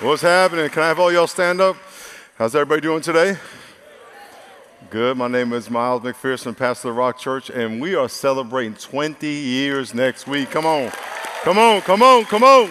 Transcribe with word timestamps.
What's 0.00 0.22
happening? 0.22 0.66
Can 0.70 0.82
I 0.82 0.88
have 0.88 0.98
all 0.98 1.12
y'all 1.12 1.26
stand 1.26 1.60
up? 1.60 1.76
How's 2.38 2.54
everybody 2.54 2.80
doing 2.80 3.02
today? 3.02 3.36
Good. 4.88 5.18
My 5.18 5.28
name 5.28 5.52
is 5.52 5.68
Miles 5.68 6.00
McPherson, 6.00 6.56
pastor 6.56 6.88
of 6.88 6.96
Rock 6.96 7.18
Church, 7.18 7.50
and 7.50 7.82
we 7.82 7.94
are 7.94 8.08
celebrating 8.08 8.72
20 8.72 9.26
years 9.26 9.92
next 9.92 10.26
week. 10.26 10.50
Come 10.50 10.64
on. 10.64 10.90
Come 11.42 11.58
on, 11.58 11.82
come 11.82 12.02
on, 12.02 12.24
come 12.24 12.42
on. 12.42 12.70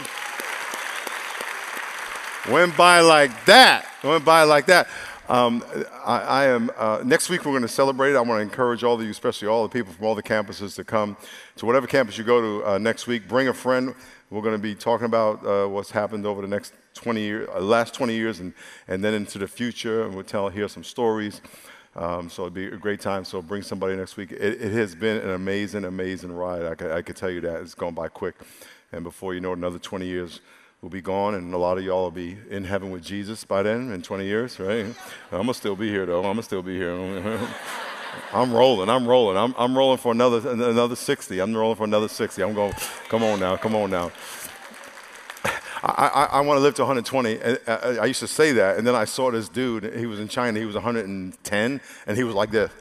Went 2.51 2.75
by 2.75 3.01
like 3.01 3.45
that. 3.45 3.85
Went 4.03 4.25
by 4.25 4.41
like 4.41 4.65
that. 4.65 4.87
Um, 5.27 5.63
I, 6.03 6.19
I, 6.21 6.45
am, 6.47 6.71
uh, 6.75 7.03
next 7.05 7.29
week 7.29 7.45
we're 7.45 7.51
going 7.51 7.61
to 7.61 7.67
celebrate. 7.67 8.15
I 8.15 8.21
want 8.21 8.39
to 8.39 8.41
encourage 8.41 8.83
all 8.83 8.95
of 8.95 9.03
you, 9.03 9.11
especially 9.11 9.47
all 9.47 9.61
the 9.61 9.69
people 9.69 9.93
from 9.93 10.03
all 10.07 10.15
the 10.15 10.23
campuses, 10.23 10.75
to 10.77 10.83
come 10.83 11.15
to 11.57 11.67
whatever 11.67 11.85
campus 11.85 12.17
you 12.17 12.23
go 12.23 12.41
to 12.41 12.67
uh, 12.67 12.77
next 12.79 13.05
week. 13.05 13.27
Bring 13.27 13.47
a 13.47 13.53
friend. 13.53 13.93
We're 14.29 14.41
going 14.41 14.55
to 14.55 14.61
be 14.61 14.75
talking 14.75 15.05
about 15.05 15.45
uh, 15.45 15.67
what's 15.67 15.89
happened 15.89 16.25
over 16.25 16.41
the 16.41 16.47
next 16.47 16.73
20 16.93 17.21
years, 17.21 17.49
uh, 17.53 17.59
last 17.59 17.95
20 17.95 18.13
years, 18.13 18.39
and, 18.39 18.53
and 18.87 19.03
then 19.03 19.15
into 19.15 19.39
the 19.39 19.47
future. 19.47 20.05
And 20.05 20.13
we'll 20.13 20.23
tell, 20.23 20.49
hear 20.49 20.67
some 20.67 20.83
stories. 20.83 21.41
Um, 21.95 22.29
so 22.29 22.43
it'll 22.43 22.53
be 22.53 22.67
a 22.67 22.77
great 22.77 23.01
time. 23.01 23.25
So 23.25 23.41
bring 23.41 23.63
somebody 23.63 23.95
next 23.95 24.17
week. 24.17 24.31
It, 24.31 24.61
it 24.61 24.71
has 24.73 24.93
been 24.93 25.17
an 25.17 25.31
amazing, 25.31 25.83
amazing 25.83 26.31
ride. 26.31 26.63
I 26.63 26.75
can, 26.75 26.91
I 26.91 27.01
can 27.01 27.15
tell 27.15 27.31
you 27.31 27.41
that. 27.41 27.61
It's 27.61 27.73
gone 27.73 27.95
by 27.95 28.07
quick. 28.07 28.35
And 28.91 29.03
before 29.03 29.33
you 29.33 29.39
know 29.39 29.51
it, 29.53 29.57
another 29.57 29.79
20 29.79 30.05
years 30.05 30.41
will 30.81 30.89
be 30.89 31.01
gone, 31.01 31.35
and 31.35 31.53
a 31.53 31.57
lot 31.57 31.77
of 31.77 31.83
y'all 31.83 32.03
will 32.03 32.11
be 32.11 32.37
in 32.49 32.63
heaven 32.63 32.91
with 32.91 33.03
Jesus 33.03 33.43
by 33.43 33.63
then 33.63 33.91
in 33.91 34.01
20 34.01 34.25
years, 34.25 34.59
right? 34.59 34.85
I'm 35.31 35.39
gonna 35.39 35.53
still 35.53 35.75
be 35.75 35.89
here 35.89 36.05
though. 36.05 36.19
I'm 36.19 36.31
gonna 36.35 36.43
still 36.43 36.61
be 36.61 36.77
here. 36.77 37.39
I'm 38.33 38.53
rolling. 38.53 38.89
I'm 38.89 39.07
rolling. 39.07 39.37
I'm, 39.37 39.55
I'm 39.57 39.77
rolling 39.77 39.97
for 39.97 40.11
another 40.11 40.49
another 40.49 40.95
60. 40.95 41.39
I'm 41.39 41.55
rolling 41.55 41.75
for 41.75 41.83
another 41.83 42.07
60. 42.07 42.41
I'm 42.43 42.53
going. 42.53 42.73
Come 43.07 43.23
on 43.23 43.39
now. 43.39 43.57
Come 43.57 43.75
on 43.75 43.89
now. 43.89 44.11
I, 45.81 46.07
I, 46.13 46.23
I 46.37 46.41
want 46.41 46.57
to 46.57 46.61
live 46.61 46.75
to 46.75 46.81
120. 46.81 47.41
I, 47.41 47.41
uh, 47.41 47.57
uh, 47.67 47.97
I 48.01 48.05
used 48.05 48.19
to 48.19 48.27
say 48.27 48.51
that, 48.53 48.77
and 48.77 48.85
then 48.85 48.95
I 48.95 49.05
saw 49.05 49.31
this 49.31 49.47
dude. 49.47 49.95
He 49.95 50.05
was 50.05 50.19
in 50.19 50.27
China. 50.27 50.59
He 50.59 50.65
was 50.65 50.75
110, 50.75 51.81
and 52.05 52.17
he 52.17 52.23
was 52.23 52.35
like 52.35 52.51
this. 52.51 52.71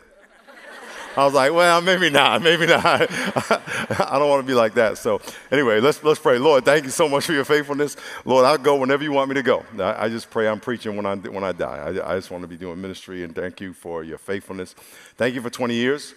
I 1.18 1.24
was 1.24 1.34
like, 1.34 1.52
well, 1.52 1.80
maybe 1.80 2.10
not, 2.10 2.42
maybe 2.42 2.64
not. 2.64 2.84
I 3.10 4.10
don't 4.12 4.28
want 4.28 4.40
to 4.40 4.46
be 4.46 4.54
like 4.54 4.74
that. 4.74 4.98
So 4.98 5.20
anyway, 5.50 5.80
let's 5.80 6.04
let's 6.04 6.20
pray. 6.20 6.38
Lord, 6.38 6.64
thank 6.64 6.84
you 6.84 6.90
so 6.90 7.08
much 7.08 7.26
for 7.26 7.32
your 7.32 7.44
faithfulness. 7.44 7.96
Lord, 8.24 8.44
I'll 8.44 8.56
go 8.56 8.76
whenever 8.76 9.02
you 9.02 9.10
want 9.10 9.28
me 9.28 9.34
to 9.34 9.42
go. 9.42 9.64
I, 9.80 10.04
I 10.04 10.08
just 10.10 10.30
pray 10.30 10.46
I'm 10.46 10.60
preaching 10.60 10.94
when 10.94 11.06
I 11.06 11.16
when 11.16 11.42
I 11.42 11.50
die. 11.50 11.76
I, 11.76 12.12
I 12.12 12.16
just 12.16 12.30
want 12.30 12.42
to 12.42 12.48
be 12.48 12.56
doing 12.56 12.80
ministry, 12.80 13.24
and 13.24 13.34
thank 13.34 13.60
you 13.60 13.72
for 13.72 14.04
your 14.04 14.16
faithfulness. 14.16 14.74
Thank 15.16 15.34
you 15.34 15.40
for 15.40 15.50
20 15.50 15.74
years. 15.74 16.14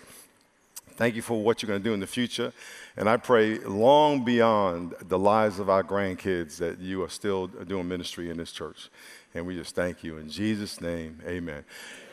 Thank 0.97 1.15
you 1.15 1.23
for 1.23 1.41
what 1.41 1.63
you're 1.63 1.67
going 1.67 1.81
to 1.81 1.83
do 1.83 1.95
in 1.95 1.99
the 1.99 2.05
future. 2.05 2.53
And 2.95 3.09
I 3.09 3.17
pray 3.17 3.57
long 3.57 4.23
beyond 4.23 4.93
the 5.01 5.17
lives 5.17 5.57
of 5.57 5.67
our 5.67 5.83
grandkids 5.83 6.57
that 6.57 6.77
you 6.77 7.01
are 7.01 7.09
still 7.09 7.47
doing 7.47 7.87
ministry 7.87 8.29
in 8.29 8.37
this 8.37 8.51
church. 8.51 8.91
And 9.33 9.47
we 9.47 9.55
just 9.55 9.73
thank 9.73 10.03
you. 10.03 10.17
In 10.17 10.29
Jesus' 10.29 10.79
name, 10.79 11.19
amen. 11.25 11.63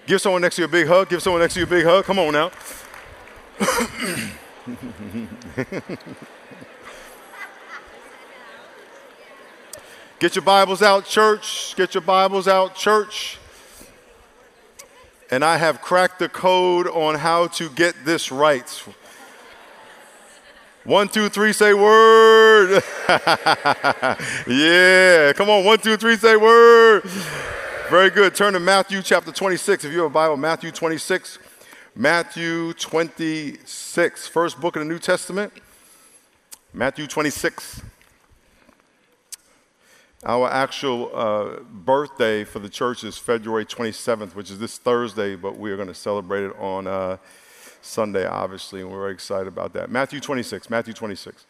Give 0.09 0.19
someone 0.19 0.41
next 0.41 0.56
to 0.56 0.62
you 0.62 0.64
a 0.64 0.70
big 0.70 0.87
hug. 0.87 1.11
Give 1.11 1.23
someone 1.23 1.42
next 1.42 1.53
to 1.53 1.61
you 1.61 1.67
a 1.67 1.69
big 1.69 1.84
hug. 1.84 2.03
Come 2.06 2.19
on 2.19 2.33
now. 2.33 2.51
Get 10.19 10.34
your 10.34 10.42
Bibles 10.42 10.81
out, 10.81 11.05
church. 11.05 11.77
Get 11.77 11.92
your 11.92 12.00
Bibles 12.00 12.48
out, 12.48 12.75
church. 12.75 13.37
And 15.31 15.45
I 15.45 15.59
have 15.59 15.83
cracked 15.83 16.20
the 16.20 16.31
code 16.31 16.87
on 16.87 17.17
how 17.17 17.48
to 17.48 17.69
get 17.69 18.06
this 18.06 18.33
right. 18.33 18.67
One, 20.84 21.09
two, 21.09 21.28
three, 21.28 21.53
say 21.53 21.75
word. 21.75 22.83
yeah, 24.47 25.34
come 25.34 25.50
on. 25.50 25.67
One, 25.67 25.78
two, 25.81 25.98
three, 25.98 26.17
say 26.17 26.37
word. 26.37 27.03
Very 27.91 28.11
good. 28.11 28.34
Turn 28.34 28.53
to 28.53 28.61
Matthew 28.61 29.00
chapter 29.00 29.33
26. 29.33 29.86
If 29.86 29.92
you 29.92 30.00
have 30.00 30.11
a 30.11 30.12
Bible, 30.12 30.36
Matthew 30.36 30.70
26. 30.70 31.39
Matthew 31.97 32.75
26, 32.75 34.28
first 34.28 34.60
book 34.60 34.76
of 34.76 34.81
the 34.81 34.88
New 34.88 34.99
Testament. 34.99 35.54
Matthew 36.75 37.06
26. 37.06 37.81
Our 40.22 40.50
actual 40.50 41.10
uh, 41.15 41.60
birthday 41.62 42.44
for 42.44 42.59
the 42.59 42.69
church 42.69 43.04
is 43.04 43.16
February 43.16 43.65
27th, 43.65 44.34
which 44.34 44.50
is 44.50 44.59
this 44.59 44.77
Thursday, 44.77 45.34
but 45.34 45.56
we 45.56 45.71
are 45.71 45.77
going 45.77 45.88
to 45.88 45.94
celebrate 45.94 46.44
it 46.44 46.54
on 46.59 46.87
uh, 46.87 47.16
Sunday, 47.81 48.27
obviously, 48.27 48.82
and 48.82 48.91
we're 48.91 49.00
very 49.00 49.15
excited 49.15 49.48
about 49.48 49.72
that. 49.72 49.91
Matthew 49.91 50.21
26, 50.21 50.69
Matthew 50.69 50.93
26. 50.93 51.47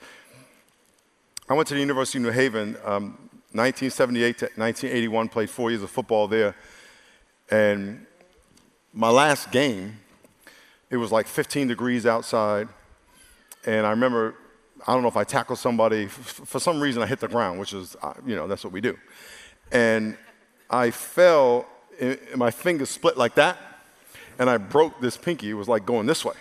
I 1.48 1.54
went 1.54 1.66
to 1.66 1.74
the 1.74 1.80
University 1.80 2.18
of 2.18 2.24
New 2.26 2.30
Haven 2.30 2.76
um, 2.84 3.27
1978 3.52 4.38
to 4.38 4.44
1981, 4.56 5.28
played 5.28 5.48
four 5.48 5.70
years 5.70 5.82
of 5.82 5.90
football 5.90 6.28
there. 6.28 6.54
And 7.50 8.06
my 8.92 9.08
last 9.08 9.50
game, 9.50 10.00
it 10.90 10.96
was 10.96 11.10
like 11.10 11.26
15 11.26 11.68
degrees 11.68 12.04
outside. 12.04 12.68
And 13.64 13.86
I 13.86 13.90
remember, 13.90 14.34
I 14.86 14.92
don't 14.92 15.02
know 15.02 15.08
if 15.08 15.16
I 15.16 15.24
tackled 15.24 15.58
somebody, 15.58 16.06
for 16.06 16.60
some 16.60 16.80
reason 16.80 17.02
I 17.02 17.06
hit 17.06 17.20
the 17.20 17.28
ground, 17.28 17.58
which 17.58 17.72
is, 17.72 17.96
uh, 18.02 18.14
you 18.26 18.36
know, 18.36 18.46
that's 18.46 18.64
what 18.64 18.72
we 18.72 18.80
do. 18.80 18.96
And 19.72 20.16
I 20.70 20.90
fell, 20.90 21.66
and 21.98 22.18
my 22.36 22.50
fingers 22.50 22.90
split 22.90 23.16
like 23.16 23.34
that, 23.36 23.58
and 24.38 24.48
I 24.48 24.58
broke 24.58 25.00
this 25.00 25.16
pinky. 25.16 25.50
It 25.50 25.54
was 25.54 25.68
like 25.68 25.86
going 25.86 26.06
this 26.06 26.24
way. 26.24 26.34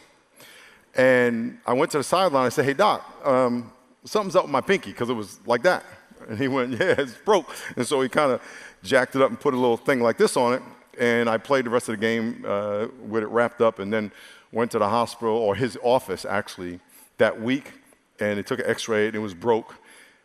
And 0.95 1.59
I 1.66 1.74
went 1.74 1.91
to 1.91 1.97
the 2.00 2.03
sideline. 2.03 2.45
I 2.45 2.50
said, 2.50 2.66
hey, 2.66 2.74
doc, 2.74 3.03
um, 3.25 3.72
something's 4.03 4.35
up 4.35 4.44
with 4.44 4.51
my 4.51 4.62
pinky, 4.62 4.91
because 4.91 5.09
it 5.09 5.13
was 5.13 5.39
like 5.45 5.63
that. 5.63 5.84
And 6.28 6.38
he 6.38 6.48
went, 6.48 6.72
Yeah, 6.80 6.96
it's 6.98 7.14
broke. 7.14 7.54
And 7.76 7.86
so 7.86 8.02
he 8.02 8.10
kind 8.10 8.32
of 8.32 8.42
jacked 8.84 9.16
it 9.16 9.22
up 9.22 9.30
and 9.30 9.40
put 9.40 9.54
a 9.54 9.58
little 9.58 9.78
thing 9.78 10.02
like 10.02 10.18
this 10.18 10.38
on 10.38 10.54
it. 10.54 10.62
And 11.00 11.30
I 11.30 11.38
played 11.38 11.66
the 11.66 11.70
rest 11.70 11.90
of 11.90 11.94
the 11.94 12.02
game 12.02 12.44
uh, 12.48 12.88
with 13.08 13.24
it 13.24 13.28
wrapped 13.28 13.62
up 13.62 13.80
and 13.80 13.94
then 13.94 14.12
went 14.52 14.72
to 14.72 14.80
the 14.80 14.90
hospital 14.90 15.36
or 15.36 15.56
his 15.56 15.78
office 15.84 16.26
actually 16.26 16.80
that 17.18 17.40
week. 17.40 17.74
And 18.20 18.38
they 18.38 18.44
took 18.44 18.60
an 18.60 18.66
x 18.66 18.88
ray 18.88 19.08
and 19.08 19.16
it 19.16 19.20
was 19.20 19.34
broke. 19.34 19.76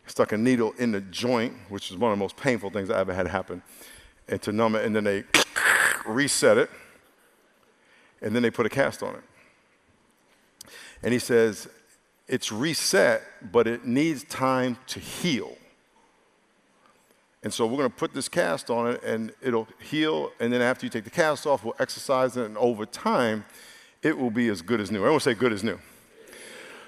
Stuck 0.05 0.33
a 0.33 0.37
needle 0.37 0.73
in 0.77 0.91
the 0.91 0.99
joint, 0.99 1.53
which 1.69 1.89
is 1.89 1.97
one 1.97 2.11
of 2.11 2.17
the 2.17 2.21
most 2.21 2.35
painful 2.35 2.69
things 2.71 2.89
I 2.89 2.99
ever 2.99 3.13
had 3.13 3.27
happen, 3.27 3.61
and 4.27 4.41
to 4.41 4.51
numb 4.51 4.75
it. 4.75 4.83
And 4.83 4.93
then 4.93 5.05
they 5.05 5.23
reset 6.05 6.57
it. 6.57 6.69
And 8.21 8.35
then 8.35 8.43
they 8.43 8.51
put 8.51 8.65
a 8.65 8.69
cast 8.69 9.01
on 9.01 9.15
it. 9.15 9.23
And 11.03 11.13
he 11.13 11.19
says, 11.19 11.69
It's 12.27 12.51
reset, 12.51 13.21
but 13.51 13.67
it 13.67 13.85
needs 13.85 14.23
time 14.25 14.77
to 14.87 14.99
heal. 14.99 15.55
And 17.43 17.53
so 17.53 17.65
we're 17.65 17.77
going 17.77 17.89
to 17.89 17.95
put 17.95 18.13
this 18.13 18.29
cast 18.29 18.69
on 18.69 18.91
it 18.91 19.03
and 19.03 19.33
it'll 19.41 19.67
heal. 19.81 20.31
And 20.39 20.51
then 20.51 20.61
after 20.61 20.85
you 20.85 20.89
take 20.89 21.03
the 21.03 21.09
cast 21.09 21.45
off, 21.45 21.63
we'll 21.63 21.75
exercise 21.77 22.37
it. 22.37 22.45
And 22.45 22.57
over 22.57 22.85
time, 22.85 23.43
it 24.01 24.17
will 24.17 24.31
be 24.31 24.47
as 24.47 24.61
good 24.61 24.79
as 24.79 24.89
new. 24.89 25.03
To 25.03 25.19
say 25.19 25.33
good 25.33 25.51
as 25.51 25.63
new. 25.63 25.77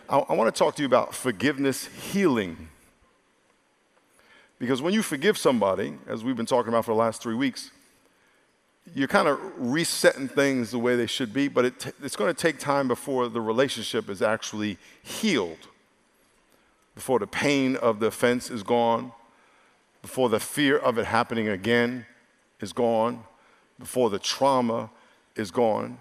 I, 0.10 0.20
I 0.20 0.34
want 0.34 0.54
to 0.54 0.58
talk 0.58 0.76
to 0.76 0.82
you 0.82 0.86
about 0.86 1.14
forgiveness 1.14 1.88
healing. 1.88 2.70
Because 4.58 4.82
when 4.82 4.94
you 4.94 5.02
forgive 5.02 5.38
somebody, 5.38 5.98
as 6.08 6.24
we've 6.24 6.38
been 6.38 6.46
talking 6.46 6.70
about 6.70 6.86
for 6.86 6.92
the 6.92 6.98
last 6.98 7.22
three 7.22 7.36
weeks, 7.36 7.72
you're 8.94 9.08
kind 9.08 9.28
of 9.28 9.40
resetting 9.58 10.28
things 10.28 10.72
the 10.72 10.80
way 10.80 10.96
they 10.96 11.08
should 11.08 11.34
be, 11.34 11.48
but 11.48 11.66
it 11.66 11.80
t- 11.80 11.92
it's 12.04 12.16
going 12.16 12.34
to 12.34 12.40
take 12.40 12.60
time 12.60 12.88
before 12.88 13.28
the 13.28 13.42
relationship 13.42 14.10
is 14.10 14.22
actually 14.22 14.78
healed, 15.02 15.68
before 16.94 17.20
the 17.20 17.28
pain 17.28 17.76
of 17.76 18.00
the 18.00 18.06
offense 18.06 18.52
is 18.52 18.62
gone, 18.62 19.12
before 20.06 20.30
the 20.30 20.40
fear 20.40 20.78
of 20.78 21.00
it 21.00 21.06
happening 21.08 21.48
again 21.48 22.06
is 22.60 22.74
gone, 22.74 23.24
before 23.80 24.12
the 24.12 24.20
trauma 24.20 24.88
is 25.36 25.50
gone. 25.50 25.98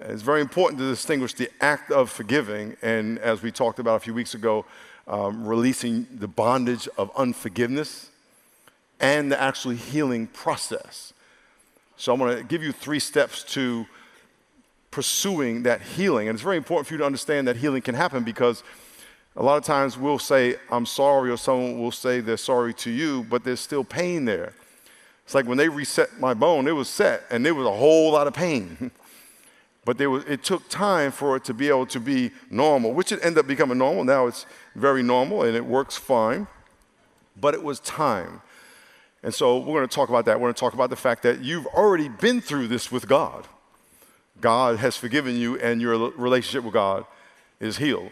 It's 0.00 0.22
very 0.22 0.40
important 0.40 0.80
to 0.80 0.88
distinguish 0.88 1.34
the 1.34 1.50
act 1.60 1.90
of 1.90 2.08
forgiving 2.08 2.78
and, 2.80 3.18
as 3.18 3.42
we 3.42 3.52
talked 3.52 3.78
about 3.78 3.96
a 3.96 4.00
few 4.00 4.14
weeks 4.14 4.32
ago, 4.32 4.64
um, 5.06 5.46
releasing 5.46 6.06
the 6.10 6.26
bondage 6.26 6.88
of 6.96 7.10
unforgiveness 7.18 8.08
and 8.98 9.30
the 9.30 9.38
actually 9.38 9.76
healing 9.76 10.26
process. 10.28 11.12
So, 11.98 12.14
I'm 12.14 12.18
going 12.18 12.38
to 12.38 12.44
give 12.44 12.62
you 12.62 12.72
three 12.72 12.98
steps 12.98 13.44
to 13.52 13.84
pursuing 14.90 15.64
that 15.64 15.82
healing. 15.82 16.28
And 16.28 16.36
it's 16.36 16.42
very 16.42 16.56
important 16.56 16.86
for 16.86 16.94
you 16.94 16.98
to 16.98 17.04
understand 17.04 17.46
that 17.46 17.56
healing 17.56 17.82
can 17.82 17.94
happen 17.94 18.24
because 18.24 18.64
a 19.38 19.42
lot 19.42 19.56
of 19.56 19.62
times 19.62 19.96
we'll 19.96 20.18
say, 20.18 20.56
I'm 20.68 20.84
sorry, 20.84 21.30
or 21.30 21.36
someone 21.36 21.78
will 21.78 21.92
say 21.92 22.18
they're 22.18 22.36
sorry 22.36 22.74
to 22.74 22.90
you, 22.90 23.24
but 23.30 23.44
there's 23.44 23.60
still 23.60 23.84
pain 23.84 24.24
there. 24.24 24.52
It's 25.24 25.34
like 25.34 25.46
when 25.46 25.56
they 25.56 25.68
reset 25.68 26.18
my 26.18 26.34
bone, 26.34 26.66
it 26.66 26.72
was 26.72 26.88
set 26.88 27.22
and 27.30 27.46
there 27.46 27.54
was 27.54 27.66
a 27.66 27.72
whole 27.72 28.10
lot 28.10 28.26
of 28.26 28.34
pain. 28.34 28.90
but 29.84 29.96
was, 30.00 30.24
it 30.24 30.42
took 30.42 30.68
time 30.68 31.12
for 31.12 31.36
it 31.36 31.44
to 31.44 31.54
be 31.54 31.68
able 31.68 31.86
to 31.86 32.00
be 32.00 32.32
normal, 32.50 32.92
which 32.92 33.12
it 33.12 33.20
ended 33.22 33.38
up 33.38 33.46
becoming 33.46 33.78
normal. 33.78 34.02
Now 34.02 34.26
it's 34.26 34.44
very 34.74 35.04
normal 35.04 35.44
and 35.44 35.56
it 35.56 35.64
works 35.64 35.96
fine. 35.96 36.48
But 37.40 37.54
it 37.54 37.62
was 37.62 37.78
time. 37.78 38.42
And 39.22 39.32
so 39.32 39.58
we're 39.58 39.78
going 39.78 39.88
to 39.88 39.94
talk 39.94 40.08
about 40.08 40.24
that. 40.24 40.40
We're 40.40 40.46
going 40.46 40.54
to 40.54 40.60
talk 40.60 40.74
about 40.74 40.90
the 40.90 40.96
fact 40.96 41.22
that 41.22 41.42
you've 41.42 41.66
already 41.66 42.08
been 42.08 42.40
through 42.40 42.66
this 42.66 42.90
with 42.90 43.06
God. 43.06 43.46
God 44.40 44.78
has 44.78 44.96
forgiven 44.96 45.36
you, 45.36 45.58
and 45.58 45.80
your 45.80 46.10
relationship 46.12 46.64
with 46.64 46.74
God 46.74 47.04
is 47.60 47.76
healed 47.76 48.10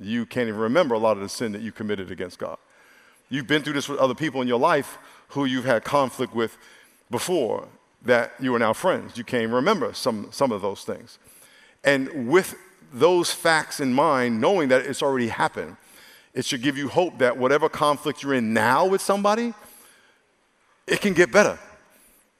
you 0.00 0.26
can't 0.26 0.48
even 0.48 0.60
remember 0.60 0.94
a 0.94 0.98
lot 0.98 1.16
of 1.16 1.22
the 1.22 1.28
sin 1.28 1.52
that 1.52 1.62
you 1.62 1.72
committed 1.72 2.10
against 2.10 2.38
God. 2.38 2.58
You've 3.28 3.46
been 3.46 3.62
through 3.62 3.72
this 3.72 3.88
with 3.88 3.98
other 3.98 4.14
people 4.14 4.40
in 4.40 4.48
your 4.48 4.58
life 4.58 4.98
who 5.28 5.44
you've 5.44 5.64
had 5.64 5.84
conflict 5.84 6.34
with 6.34 6.56
before 7.10 7.68
that 8.02 8.32
you 8.38 8.54
are 8.54 8.58
now 8.58 8.72
friends. 8.72 9.16
You 9.16 9.24
can't 9.24 9.50
remember 9.50 9.92
some, 9.92 10.28
some 10.30 10.52
of 10.52 10.62
those 10.62 10.84
things. 10.84 11.18
And 11.82 12.28
with 12.28 12.54
those 12.92 13.32
facts 13.32 13.80
in 13.80 13.92
mind, 13.92 14.40
knowing 14.40 14.68
that 14.68 14.82
it's 14.82 15.02
already 15.02 15.28
happened, 15.28 15.76
it 16.34 16.44
should 16.44 16.62
give 16.62 16.76
you 16.76 16.88
hope 16.88 17.18
that 17.18 17.36
whatever 17.36 17.68
conflict 17.68 18.22
you're 18.22 18.34
in 18.34 18.52
now 18.52 18.86
with 18.86 19.00
somebody, 19.00 19.54
it 20.86 21.00
can 21.00 21.14
get 21.14 21.32
better. 21.32 21.58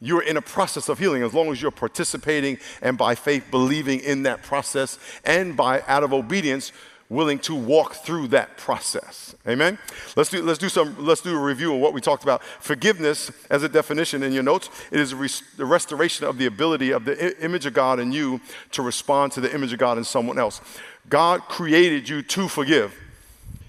You're 0.01 0.23
in 0.23 0.37
a 0.37 0.43
process 0.43 0.89
of 0.89 0.99
healing 0.99 1.23
as 1.23 1.33
long 1.33 1.51
as 1.51 1.61
you're 1.61 1.71
participating 1.71 2.59
and 2.83 2.99
by 2.99 3.15
faith 3.15 3.45
believing 3.51 4.01
in 4.01 4.25
that 4.25 4.43
process 4.43 4.99
and 5.25 5.57
by 5.57 5.83
out 5.89 6.05
of 6.05 6.13
obedience 6.13 6.73
willing 7.09 7.39
to 7.39 7.55
walk 7.55 7.95
through 7.95 8.29
that 8.29 8.57
process. 8.57 9.35
Amen. 9.47 9.79
Let's 10.17 10.31
do 10.31 10.43
let's 10.43 10.59
do 10.59 10.69
some 10.69 10.97
let's 10.99 11.21
do 11.21 11.37
a 11.37 11.41
review 11.41 11.75
of 11.75 11.81
what 11.81 11.93
we 11.93 12.01
talked 12.01 12.25
about. 12.25 12.43
Forgiveness 12.43 13.31
as 13.49 13.63
a 13.63 13.69
definition 13.69 14.23
in 14.23 14.33
your 14.33 14.43
notes, 14.43 14.71
it 14.91 14.99
is 14.99 15.15
res- 15.15 15.43
the 15.57 15.65
restoration 15.65 16.27
of 16.27 16.39
the 16.39 16.47
ability 16.47 16.91
of 16.91 17.05
the 17.05 17.13
I- 17.13 17.45
image 17.45 17.67
of 17.67 17.75
God 17.75 18.01
in 18.01 18.13
you 18.13 18.41
to 18.73 18.83
respond 18.83 19.33
to 19.33 19.41
the 19.41 19.55
image 19.55 19.73
of 19.73 19.79
God 19.79 19.99
in 19.99 20.05
someone 20.05 20.39
else. 20.39 20.61
God 21.09 21.43
created 21.43 22.09
you 22.09 22.23
to 22.23 22.49
forgive. 22.49 22.95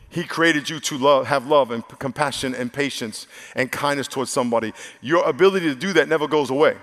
He 0.10 0.24
created 0.24 0.70
you 0.70 0.80
to 0.80 0.98
love, 0.98 1.28
have 1.28 1.46
love 1.46 1.70
and 1.70 1.88
compassion 2.00 2.56
and 2.56 2.74
patience 2.74 3.28
and 3.56 3.72
kindness 3.72 4.08
towards 4.08 4.32
somebody. 4.32 4.74
Your 5.02 5.24
ability 5.28 5.68
to 5.68 5.76
do 5.76 5.94
that 5.94 6.08
never 6.08 6.28
goes 6.28 6.50
away. 6.50 6.78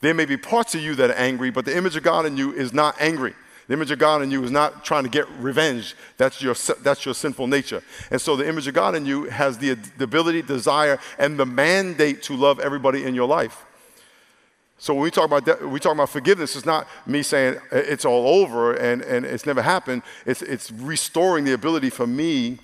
There 0.00 0.12
may 0.12 0.26
be 0.26 0.36
parts 0.36 0.74
of 0.74 0.82
you 0.82 0.94
that 0.96 1.10
are 1.10 1.14
angry, 1.14 1.50
but 1.50 1.64
the 1.64 1.76
image 1.76 1.96
of 1.96 2.02
God 2.02 2.26
in 2.26 2.36
you 2.36 2.52
is 2.52 2.72
not 2.72 2.94
angry. 3.00 3.34
The 3.68 3.74
image 3.74 3.90
of 3.90 3.98
God 3.98 4.22
in 4.22 4.30
you 4.30 4.42
is 4.42 4.50
not 4.50 4.84
trying 4.84 5.04
to 5.04 5.10
get 5.10 5.28
revenge. 5.38 5.94
That's 6.16 6.40
your, 6.42 6.54
that's 6.82 7.04
your 7.04 7.14
sinful 7.14 7.46
nature. 7.46 7.82
And 8.10 8.20
so 8.20 8.34
the 8.34 8.48
image 8.48 8.66
of 8.66 8.74
God 8.74 8.94
in 8.94 9.04
you 9.04 9.24
has 9.24 9.58
the, 9.58 9.74
the 9.74 10.04
ability, 10.04 10.42
desire, 10.42 10.98
and 11.18 11.38
the 11.38 11.46
mandate 11.46 12.22
to 12.24 12.34
love 12.34 12.60
everybody 12.60 13.04
in 13.04 13.14
your 13.14 13.28
life. 13.28 13.64
So 14.78 14.94
when 14.94 15.02
we 15.02 15.10
talk 15.10 15.24
about 15.24 15.68
we 15.68 15.80
talk 15.80 15.92
about 15.92 16.08
forgiveness, 16.08 16.54
it's 16.54 16.64
not 16.64 16.86
me 17.04 17.22
saying 17.22 17.58
it's 17.72 18.04
all 18.04 18.28
over 18.28 18.74
and, 18.74 19.02
and 19.02 19.26
it's 19.26 19.44
never 19.44 19.60
happened. 19.60 20.02
It's, 20.24 20.40
it's 20.40 20.70
restoring 20.70 21.44
the 21.44 21.52
ability 21.52 21.90
for 21.90 22.06
me 22.06 22.58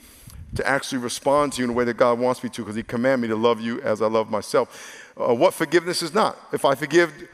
to 0.55 0.67
actually 0.67 0.99
respond 0.99 1.55
to 1.55 1.59
you 1.59 1.65
in 1.65 1.71
the 1.71 1.77
way 1.77 1.85
that 1.85 1.97
God 1.97 2.21
wants 2.21 2.45
me 2.45 2.51
to 2.51 2.63
because 2.63 2.77
He 2.77 2.85
commanded 2.85 3.23
me 3.23 3.29
to 3.29 3.37
love 3.37 3.61
you 3.61 3.83
as 3.83 4.01
I 4.01 4.07
love 4.07 4.31
myself. 4.31 5.13
Uh, 5.17 5.35
what 5.35 5.55
forgiveness 5.55 6.03
is 6.03 6.15
not. 6.15 6.39
If 6.53 6.65
I 6.65 6.77
forgive, 6.77 7.29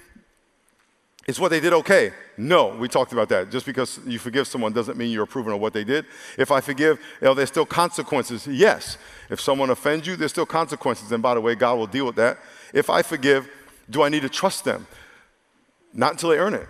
it's 1.26 1.38
what 1.38 1.50
they 1.50 1.60
did 1.60 1.72
okay. 1.74 2.12
No, 2.36 2.68
we 2.68 2.88
talked 2.88 3.12
about 3.12 3.28
that. 3.28 3.50
Just 3.50 3.66
because 3.66 4.00
you 4.06 4.18
forgive 4.18 4.46
someone 4.46 4.72
doesn't 4.72 4.96
mean 4.96 5.10
you're 5.10 5.24
approving 5.24 5.52
of 5.52 5.60
what 5.60 5.72
they 5.72 5.84
did. 5.84 6.06
If 6.38 6.50
I 6.50 6.60
forgive, 6.60 6.98
you 7.20 7.26
know, 7.26 7.34
there's 7.34 7.50
still 7.50 7.66
consequences. 7.66 8.46
Yes. 8.46 8.96
If 9.28 9.40
someone 9.40 9.70
offends 9.70 10.06
you, 10.06 10.16
there's 10.16 10.30
still 10.30 10.46
consequences. 10.46 11.12
And 11.12 11.22
by 11.22 11.34
the 11.34 11.40
way, 11.40 11.54
God 11.54 11.76
will 11.76 11.86
deal 11.86 12.06
with 12.06 12.16
that. 12.16 12.38
If 12.72 12.88
I 12.88 13.02
forgive, 13.02 13.48
do 13.88 14.02
I 14.02 14.08
need 14.08 14.22
to 14.22 14.28
trust 14.28 14.64
them? 14.64 14.86
Not 15.92 16.12
until 16.12 16.30
they 16.30 16.38
earn 16.38 16.54
it. 16.54 16.68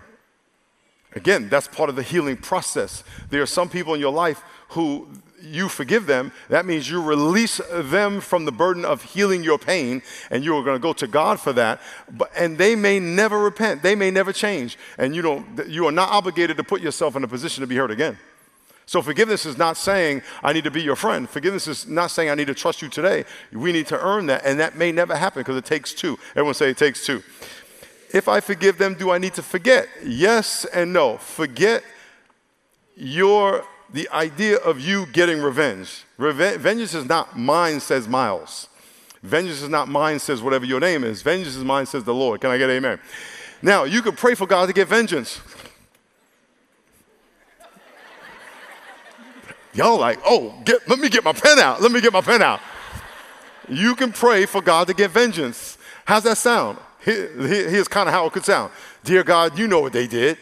Again, 1.13 1.49
that's 1.49 1.67
part 1.67 1.89
of 1.89 1.95
the 1.95 2.03
healing 2.03 2.37
process. 2.37 3.03
There 3.29 3.41
are 3.41 3.47
some 3.47 3.69
people 3.69 3.93
in 3.93 3.99
your 3.99 4.13
life 4.13 4.43
who 4.69 5.07
you 5.43 5.69
forgive 5.69 6.05
them, 6.05 6.31
that 6.49 6.65
means 6.65 6.89
you 6.89 7.01
release 7.01 7.59
them 7.71 8.21
from 8.21 8.45
the 8.45 8.51
burden 8.51 8.85
of 8.85 9.03
healing 9.03 9.43
your 9.43 9.57
pain, 9.57 10.01
and 10.29 10.43
you 10.43 10.55
are 10.55 10.63
going 10.63 10.75
to 10.75 10.81
go 10.81 10.93
to 10.93 11.07
God 11.07 11.39
for 11.39 11.53
that. 11.53 11.81
But, 12.11 12.31
and 12.37 12.57
they 12.57 12.75
may 12.75 12.99
never 12.99 13.39
repent, 13.39 13.83
they 13.83 13.95
may 13.95 14.11
never 14.11 14.33
change, 14.33 14.77
and 14.97 15.15
you, 15.15 15.21
don't, 15.21 15.67
you 15.67 15.85
are 15.87 15.91
not 15.91 16.09
obligated 16.09 16.57
to 16.57 16.63
put 16.63 16.81
yourself 16.81 17.15
in 17.15 17.23
a 17.23 17.27
position 17.27 17.61
to 17.61 17.67
be 17.67 17.75
hurt 17.75 17.91
again. 17.91 18.17
So, 18.85 19.01
forgiveness 19.01 19.45
is 19.45 19.57
not 19.57 19.77
saying, 19.77 20.21
I 20.43 20.51
need 20.51 20.65
to 20.65 20.71
be 20.71 20.81
your 20.81 20.97
friend. 20.97 21.29
Forgiveness 21.29 21.67
is 21.67 21.87
not 21.87 22.11
saying, 22.11 22.29
I 22.29 22.35
need 22.35 22.47
to 22.47 22.53
trust 22.53 22.81
you 22.81 22.89
today. 22.89 23.23
We 23.53 23.71
need 23.71 23.87
to 23.87 23.99
earn 23.99 24.25
that, 24.25 24.43
and 24.43 24.59
that 24.59 24.75
may 24.75 24.91
never 24.91 25.15
happen 25.15 25.41
because 25.41 25.55
it 25.55 25.65
takes 25.65 25.93
two. 25.93 26.19
Everyone 26.31 26.55
say 26.55 26.71
it 26.71 26.77
takes 26.77 27.05
two. 27.05 27.23
If 28.13 28.27
I 28.27 28.41
forgive 28.41 28.77
them, 28.77 28.95
do 28.95 29.09
I 29.11 29.17
need 29.17 29.33
to 29.35 29.43
forget? 29.43 29.87
Yes 30.03 30.65
and 30.65 30.91
no. 30.91 31.17
Forget 31.17 31.83
your 32.97 33.63
the 33.93 34.09
idea 34.09 34.57
of 34.57 34.79
you 34.79 35.05
getting 35.07 35.41
revenge. 35.41 36.03
Reve- 36.17 36.59
vengeance 36.59 36.93
is 36.93 37.05
not 37.05 37.37
mine, 37.37 37.79
says 37.79 38.07
Miles. 38.07 38.67
Vengeance 39.23 39.61
is 39.61 39.69
not 39.69 39.87
mine, 39.87 40.19
says 40.19 40.41
whatever 40.41 40.65
your 40.65 40.79
name 40.79 41.03
is. 41.03 41.21
Vengeance 41.21 41.55
is 41.55 41.63
mine, 41.63 41.85
says 41.85 42.03
the 42.03 42.13
Lord. 42.13 42.41
Can 42.41 42.49
I 42.49 42.57
get 42.57 42.69
amen? 42.69 42.99
Now, 43.61 43.83
you 43.83 44.01
can 44.01 44.15
pray 44.15 44.33
for 44.33 44.47
God 44.47 44.65
to 44.67 44.73
get 44.73 44.87
vengeance. 44.87 45.39
Y'all 49.73 49.99
like, 49.99 50.19
oh, 50.25 50.53
get, 50.65 50.87
let 50.89 50.99
me 50.99 51.07
get 51.07 51.23
my 51.23 51.33
pen 51.33 51.59
out. 51.59 51.81
Let 51.81 51.91
me 51.91 52.01
get 52.01 52.11
my 52.11 52.21
pen 52.21 52.41
out. 52.41 52.59
You 53.69 53.95
can 53.95 54.11
pray 54.11 54.45
for 54.45 54.61
God 54.61 54.87
to 54.87 54.93
get 54.93 55.11
vengeance. 55.11 55.77
How's 56.05 56.23
that 56.23 56.37
sound? 56.37 56.77
Here, 57.05 57.29
here's 57.37 57.87
kind 57.87 58.09
of 58.09 58.13
how 58.13 58.25
it 58.25 58.33
could 58.33 58.43
sound. 58.43 58.71
Dear 59.03 59.23
God, 59.23 59.57
you 59.57 59.67
know 59.67 59.79
what 59.79 59.93
they 59.93 60.07
did. 60.07 60.37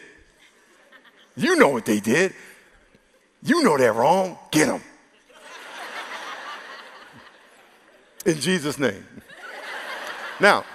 You 1.36 1.56
know 1.56 1.70
what 1.70 1.86
they 1.86 2.00
did. 2.00 2.34
You 3.44 3.64
know 3.64 3.78
they're 3.78 3.94
wrong. 3.94 4.38
Get 4.52 4.68
them. 4.68 4.82
In 8.26 8.40
Jesus' 8.40 8.78
name. 8.78 9.06
Now, 10.40 10.66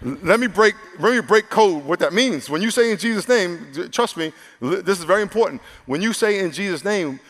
let 0.00 0.40
me 0.40 0.48
break 0.48 0.74
let 0.98 1.14
me 1.14 1.20
break 1.20 1.48
code 1.48 1.84
what 1.84 2.00
that 2.00 2.12
means. 2.12 2.50
When 2.50 2.60
you 2.60 2.70
say 2.70 2.90
in 2.90 2.98
Jesus' 2.98 3.28
name, 3.28 3.88
trust 3.90 4.16
me, 4.16 4.32
this 4.60 4.98
is 4.98 5.04
very 5.04 5.22
important. 5.22 5.62
When 5.86 6.02
you 6.02 6.12
say 6.12 6.40
in 6.40 6.50
Jesus' 6.50 6.84
name, 6.84 7.20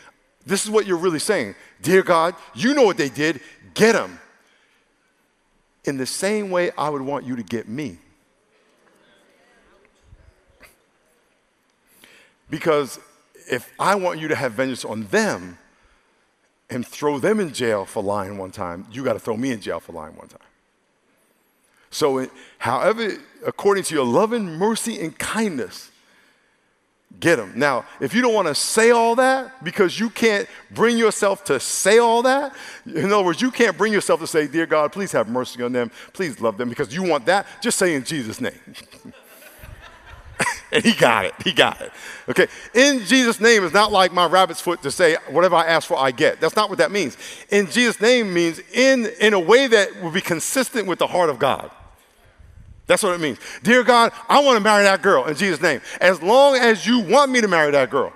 this 0.46 0.64
is 0.64 0.70
what 0.70 0.86
you're 0.86 0.96
really 0.96 1.18
saying. 1.18 1.54
Dear 1.82 2.02
God, 2.02 2.34
you 2.54 2.74
know 2.74 2.82
what 2.82 2.96
they 2.96 3.08
did. 3.08 3.40
Get 3.74 3.92
them. 3.92 4.18
In 5.84 5.96
the 5.98 6.06
same 6.06 6.50
way 6.50 6.70
I 6.78 6.88
would 6.88 7.02
want 7.02 7.26
you 7.26 7.36
to 7.36 7.42
get 7.42 7.68
me. 7.68 7.98
Because 12.48 12.98
if 13.50 13.72
I 13.78 13.94
want 13.94 14.20
you 14.20 14.28
to 14.28 14.36
have 14.36 14.52
vengeance 14.52 14.84
on 14.84 15.04
them 15.06 15.58
and 16.70 16.86
throw 16.86 17.18
them 17.18 17.40
in 17.40 17.52
jail 17.52 17.84
for 17.84 18.02
lying 18.02 18.38
one 18.38 18.50
time, 18.50 18.86
you 18.90 19.04
got 19.04 19.12
to 19.14 19.18
throw 19.18 19.36
me 19.36 19.50
in 19.50 19.60
jail 19.60 19.80
for 19.80 19.92
lying 19.92 20.16
one 20.16 20.28
time. 20.28 20.38
So, 21.90 22.26
however, 22.58 23.12
according 23.46 23.84
to 23.84 23.94
your 23.94 24.06
loving 24.06 24.46
mercy 24.46 24.98
and 25.00 25.16
kindness, 25.18 25.90
get 27.20 27.36
them. 27.36 27.52
Now, 27.54 27.84
if 28.00 28.14
you 28.14 28.22
don't 28.22 28.32
want 28.32 28.48
to 28.48 28.54
say 28.54 28.90
all 28.90 29.14
that 29.16 29.62
because 29.62 30.00
you 30.00 30.08
can't 30.08 30.48
bring 30.70 30.96
yourself 30.96 31.44
to 31.44 31.60
say 31.60 31.98
all 31.98 32.22
that, 32.22 32.54
in 32.86 33.12
other 33.12 33.22
words, 33.22 33.42
you 33.42 33.50
can't 33.50 33.76
bring 33.76 33.92
yourself 33.92 34.20
to 34.20 34.26
say, 34.26 34.46
Dear 34.46 34.64
God, 34.64 34.92
please 34.92 35.12
have 35.12 35.28
mercy 35.28 35.62
on 35.62 35.72
them, 35.72 35.90
please 36.14 36.40
love 36.40 36.56
them, 36.56 36.70
because 36.70 36.94
you 36.94 37.02
want 37.02 37.26
that, 37.26 37.46
just 37.60 37.78
say 37.78 37.94
in 37.94 38.04
Jesus' 38.04 38.40
name. 38.40 38.58
and 40.72 40.84
he 40.84 40.92
got 40.94 41.24
it. 41.24 41.34
He 41.44 41.52
got 41.52 41.80
it. 41.80 41.92
Okay. 42.28 42.48
In 42.74 43.00
Jesus' 43.04 43.40
name 43.40 43.62
is 43.62 43.72
not 43.72 43.92
like 43.92 44.12
my 44.12 44.26
rabbit's 44.26 44.60
foot 44.60 44.82
to 44.82 44.90
say, 44.90 45.16
whatever 45.28 45.56
I 45.56 45.66
ask 45.66 45.86
for, 45.86 45.98
I 45.98 46.10
get. 46.10 46.40
That's 46.40 46.56
not 46.56 46.68
what 46.68 46.78
that 46.78 46.90
means. 46.90 47.16
In 47.50 47.70
Jesus' 47.70 48.00
name 48.00 48.32
means 48.32 48.60
in, 48.72 49.06
in 49.20 49.34
a 49.34 49.40
way 49.40 49.66
that 49.66 50.02
will 50.02 50.10
be 50.10 50.20
consistent 50.20 50.88
with 50.88 50.98
the 50.98 51.06
heart 51.06 51.30
of 51.30 51.38
God. 51.38 51.70
That's 52.86 53.02
what 53.02 53.14
it 53.14 53.20
means. 53.20 53.38
Dear 53.62 53.84
God, 53.84 54.12
I 54.28 54.42
want 54.42 54.56
to 54.56 54.62
marry 54.62 54.82
that 54.82 55.02
girl 55.02 55.26
in 55.26 55.36
Jesus' 55.36 55.62
name. 55.62 55.80
As 56.00 56.20
long 56.20 56.56
as 56.56 56.86
you 56.86 57.00
want 57.00 57.30
me 57.30 57.40
to 57.40 57.48
marry 57.48 57.70
that 57.72 57.90
girl. 57.90 58.12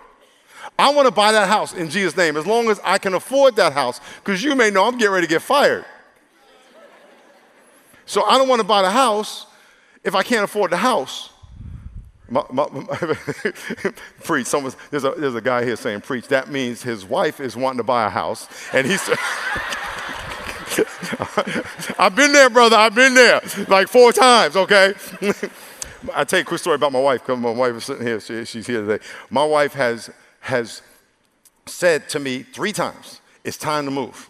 I 0.79 0.93
want 0.93 1.07
to 1.07 1.15
buy 1.15 1.33
that 1.33 1.49
house 1.49 1.73
in 1.73 1.89
Jesus' 1.89 2.17
name, 2.17 2.37
as 2.37 2.47
long 2.47 2.69
as 2.69 2.81
I 2.85 2.99
can 2.99 3.15
afford 3.15 3.57
that 3.57 3.73
house, 3.73 4.01
because 4.23 4.43
you 4.43 4.55
may 4.55 4.71
know 4.71 4.85
I'm 4.85 4.99
getting 4.99 5.15
ready 5.15 5.27
to 5.27 5.31
get 5.31 5.41
fired. 5.41 5.85
So 8.05 8.25
I 8.25 8.37
don't 8.37 8.49
want 8.49 8.61
to 8.61 8.67
buy 8.67 8.83
the 8.83 8.91
house 8.91 9.47
if 10.05 10.15
I 10.15 10.23
can't 10.23 10.45
afford 10.45 10.73
the 10.73 10.77
house. 10.77 11.31
My, 12.28 12.45
my, 12.50 12.66
my, 12.71 12.85
preach. 14.25 14.47
Someone, 14.47 14.73
there's, 14.90 15.04
a, 15.04 15.14
there's 15.16 15.35
a 15.35 15.40
guy 15.40 15.64
here 15.64 15.76
saying 15.76 16.00
preach. 16.00 16.28
That 16.28 16.50
means 16.50 16.83
his 16.83 17.04
wife 17.04 17.40
is 17.40 17.56
wanting 17.56 17.78
to 17.78 17.85
buy 17.85 18.06
a 18.06 18.11
house. 18.11 18.49
And 18.73 18.87
he's, 18.87 19.09
I've 21.99 22.16
been 22.16 22.33
there, 22.33 22.50
brother. 22.50 22.76
I've 22.76 22.95
been 22.95 23.14
there 23.14 23.40
like 23.68 23.88
four 23.88 24.12
times, 24.12 24.56
okay? 24.56 24.95
I 26.14 26.25
tell 26.25 26.38
you 26.38 26.42
a 26.42 26.47
quick 26.47 26.61
story 26.61 26.76
about 26.76 26.92
my 26.92 27.00
wife 27.00 27.23
because 27.23 27.38
my 27.38 27.50
wife 27.50 27.75
is 27.75 27.85
sitting 27.85 28.06
here. 28.06 28.21
She, 28.21 28.45
she's 28.45 28.66
here 28.66 28.85
today. 28.85 29.04
My 29.30 29.45
wife 29.45 29.75
has, 29.75 30.11
has 30.40 30.83
said 31.66 32.09
to 32.11 32.18
me 32.18 32.42
three 32.42 32.73
times, 32.73 33.21
it's 33.45 33.56
time 33.56 33.85
to 33.85 33.90
move. 33.90 34.28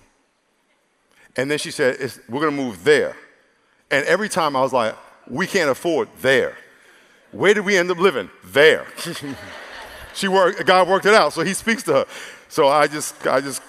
And 1.37 1.51
then 1.51 1.59
she 1.59 1.71
said, 1.71 1.99
we're 2.29 2.41
going 2.41 2.57
to 2.57 2.63
move 2.63 2.85
there. 2.85 3.17
And 3.91 4.05
every 4.07 4.29
time 4.29 4.57
I 4.57 4.61
was 4.61 4.73
like, 4.73 4.97
we 5.29 5.47
can't 5.47 5.71
afford 5.71 6.09
there. 6.21 6.57
Where 7.33 7.55
did 7.55 7.65
we 7.65 7.77
end 7.77 7.91
up 7.91 7.99
living? 7.99 8.31
There. 8.45 8.87
she 10.15 10.29
worked, 10.29 10.65
God 10.67 10.89
worked 10.89 11.07
it 11.07 11.15
out, 11.15 11.33
so 11.33 11.43
he 11.43 11.55
speaks 11.55 11.83
to 11.85 11.93
her. 11.93 12.07
So 12.49 12.69
I 12.69 12.87
just, 12.87 13.27
I 13.27 13.41
just 13.41 13.63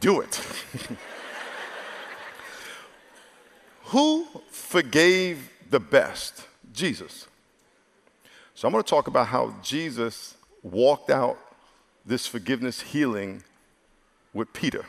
do 0.00 0.20
it. 0.20 0.34
Who 3.84 4.26
forgave 4.50 5.50
the 5.68 5.80
best? 5.80 6.46
Jesus. 6.72 7.26
So 8.54 8.68
I'm 8.68 8.72
going 8.72 8.84
to 8.84 8.88
talk 8.88 9.08
about 9.08 9.28
how 9.28 9.54
Jesus 9.62 10.36
walked 10.62 11.10
out 11.10 11.38
this 12.04 12.26
forgiveness 12.26 12.80
healing 12.80 13.42
with 14.32 14.52
Peter. 14.52 14.86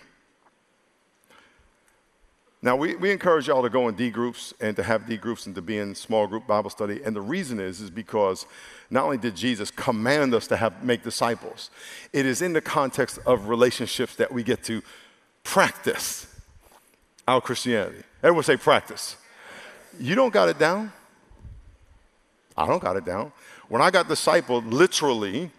Now, 2.63 2.75
we, 2.75 2.95
we 2.95 3.09
encourage 3.09 3.47
y'all 3.47 3.63
to 3.63 3.69
go 3.69 3.87
in 3.87 3.95
D 3.95 4.11
groups 4.11 4.53
and 4.59 4.75
to 4.75 4.83
have 4.83 5.07
D 5.07 5.17
groups 5.17 5.47
and 5.47 5.55
to 5.55 5.63
be 5.63 5.79
in 5.79 5.95
small 5.95 6.27
group 6.27 6.45
Bible 6.45 6.69
study. 6.69 7.01
And 7.03 7.15
the 7.15 7.21
reason 7.21 7.59
is, 7.59 7.81
is 7.81 7.89
because 7.89 8.45
not 8.91 9.03
only 9.05 9.17
did 9.17 9.35
Jesus 9.35 9.71
command 9.71 10.35
us 10.35 10.45
to 10.47 10.57
have, 10.57 10.83
make 10.83 11.01
disciples, 11.01 11.71
it 12.13 12.27
is 12.27 12.43
in 12.43 12.53
the 12.53 12.61
context 12.61 13.17
of 13.25 13.47
relationships 13.47 14.15
that 14.17 14.31
we 14.31 14.43
get 14.43 14.63
to 14.65 14.83
practice 15.43 16.27
our 17.27 17.41
Christianity. 17.41 18.03
Everyone 18.21 18.43
say 18.43 18.57
practice. 18.57 19.15
You 19.99 20.13
don't 20.13 20.31
got 20.31 20.47
it 20.47 20.59
down. 20.59 20.91
I 22.55 22.67
don't 22.67 22.81
got 22.81 22.95
it 22.95 23.05
down. 23.05 23.31
When 23.69 23.81
I 23.81 23.89
got 23.89 24.07
discipled, 24.07 24.71
literally, 24.71 25.49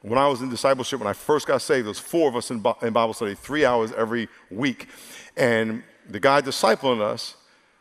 when 0.00 0.18
I 0.18 0.26
was 0.26 0.42
in 0.42 0.50
discipleship, 0.50 0.98
when 0.98 1.06
I 1.06 1.12
first 1.12 1.46
got 1.46 1.62
saved, 1.62 1.84
there 1.84 1.90
was 1.90 2.00
four 2.00 2.28
of 2.28 2.34
us 2.34 2.50
in, 2.50 2.64
in 2.82 2.92
Bible 2.92 3.14
study, 3.14 3.36
three 3.36 3.64
hours 3.64 3.92
every 3.92 4.28
week. 4.50 4.88
And 5.36 5.84
the 6.08 6.20
guy 6.20 6.40
discipling 6.40 7.00
us, 7.00 7.36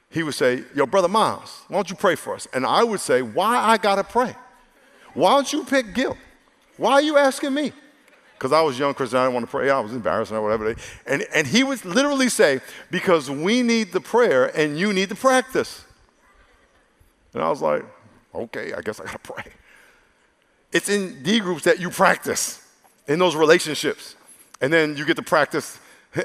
he 0.09 0.23
would 0.23 0.35
say, 0.35 0.63
Yo, 0.75 0.85
Brother 0.85 1.07
Miles, 1.07 1.63
why 1.67 1.77
don't 1.77 1.89
you 1.89 1.95
pray 1.95 2.15
for 2.15 2.35
us? 2.35 2.47
And 2.53 2.65
I 2.65 2.83
would 2.83 2.99
say, 2.99 3.21
Why 3.21 3.57
I 3.57 3.77
gotta 3.77 4.03
pray? 4.03 4.35
Why 5.13 5.31
don't 5.31 5.51
you 5.51 5.63
pick 5.63 5.93
guilt? 5.93 6.17
Why 6.77 6.93
are 6.93 7.01
you 7.01 7.17
asking 7.17 7.53
me? 7.53 7.73
Because 8.33 8.53
I 8.53 8.61
was 8.61 8.79
young 8.79 8.93
Christian, 8.93 9.19
I 9.19 9.25
didn't 9.25 9.35
want 9.35 9.45
to 9.45 9.51
pray. 9.51 9.69
I 9.69 9.79
was 9.79 9.93
embarrassed 9.93 10.31
or 10.31 10.41
whatever. 10.41 10.75
And, 11.05 11.25
and 11.33 11.45
he 11.45 11.63
would 11.63 11.85
literally 11.85 12.27
say, 12.27 12.59
Because 12.89 13.29
we 13.29 13.61
need 13.61 13.91
the 13.91 14.01
prayer 14.01 14.45
and 14.57 14.77
you 14.77 14.93
need 14.93 15.09
the 15.09 15.15
practice. 15.15 15.85
And 17.33 17.43
I 17.43 17.49
was 17.49 17.61
like, 17.61 17.83
Okay, 18.33 18.73
I 18.73 18.81
guess 18.81 18.99
I 18.99 19.05
gotta 19.05 19.19
pray. 19.19 19.45
It's 20.71 20.89
in 20.89 21.21
D 21.23 21.39
groups 21.39 21.63
that 21.63 21.79
you 21.79 21.89
practice 21.89 22.65
in 23.07 23.19
those 23.19 23.35
relationships. 23.35 24.15
And 24.61 24.71
then 24.71 24.95
you 24.95 25.05
get 25.05 25.17
to 25.17 25.23
practice 25.23 25.79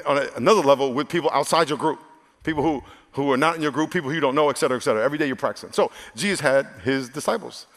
on 0.05 0.17
another 0.35 0.61
level 0.61 0.93
with 0.93 1.09
people 1.09 1.29
outside 1.31 1.69
your 1.69 1.77
group, 1.77 1.99
people 2.43 2.63
who, 2.63 2.83
who 3.13 3.31
are 3.31 3.37
not 3.37 3.55
in 3.55 3.61
your 3.61 3.71
group, 3.71 3.91
people 3.91 4.09
who 4.09 4.15
you 4.15 4.21
don't 4.21 4.35
know, 4.35 4.49
et 4.49 4.57
cetera, 4.57 4.77
et 4.77 4.81
cetera. 4.81 5.03
Every 5.03 5.17
day 5.17 5.27
you're 5.27 5.35
practicing. 5.35 5.71
So 5.71 5.91
Jesus 6.15 6.39
had 6.39 6.67
his 6.83 7.09
disciples, 7.09 7.67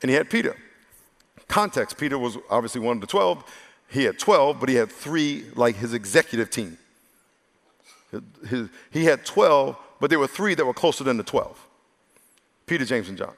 and 0.00 0.10
he 0.10 0.16
had 0.16 0.28
Peter. 0.28 0.56
Context 1.48 1.98
Peter 1.98 2.18
was 2.18 2.38
obviously 2.50 2.80
one 2.80 2.96
of 2.96 3.00
the 3.00 3.06
12. 3.06 3.44
He 3.88 4.04
had 4.04 4.18
12, 4.18 4.58
but 4.58 4.68
he 4.68 4.74
had 4.74 4.90
three, 4.90 5.44
like 5.54 5.76
his 5.76 5.92
executive 5.92 6.50
team. 6.50 6.78
He 8.90 9.04
had 9.04 9.24
12, 9.24 9.76
but 10.00 10.10
there 10.10 10.18
were 10.18 10.26
three 10.26 10.54
that 10.54 10.64
were 10.64 10.74
closer 10.74 11.04
than 11.04 11.16
the 11.16 11.22
12 11.22 11.68
Peter, 12.66 12.84
James, 12.84 13.08
and 13.08 13.18
John. 13.18 13.34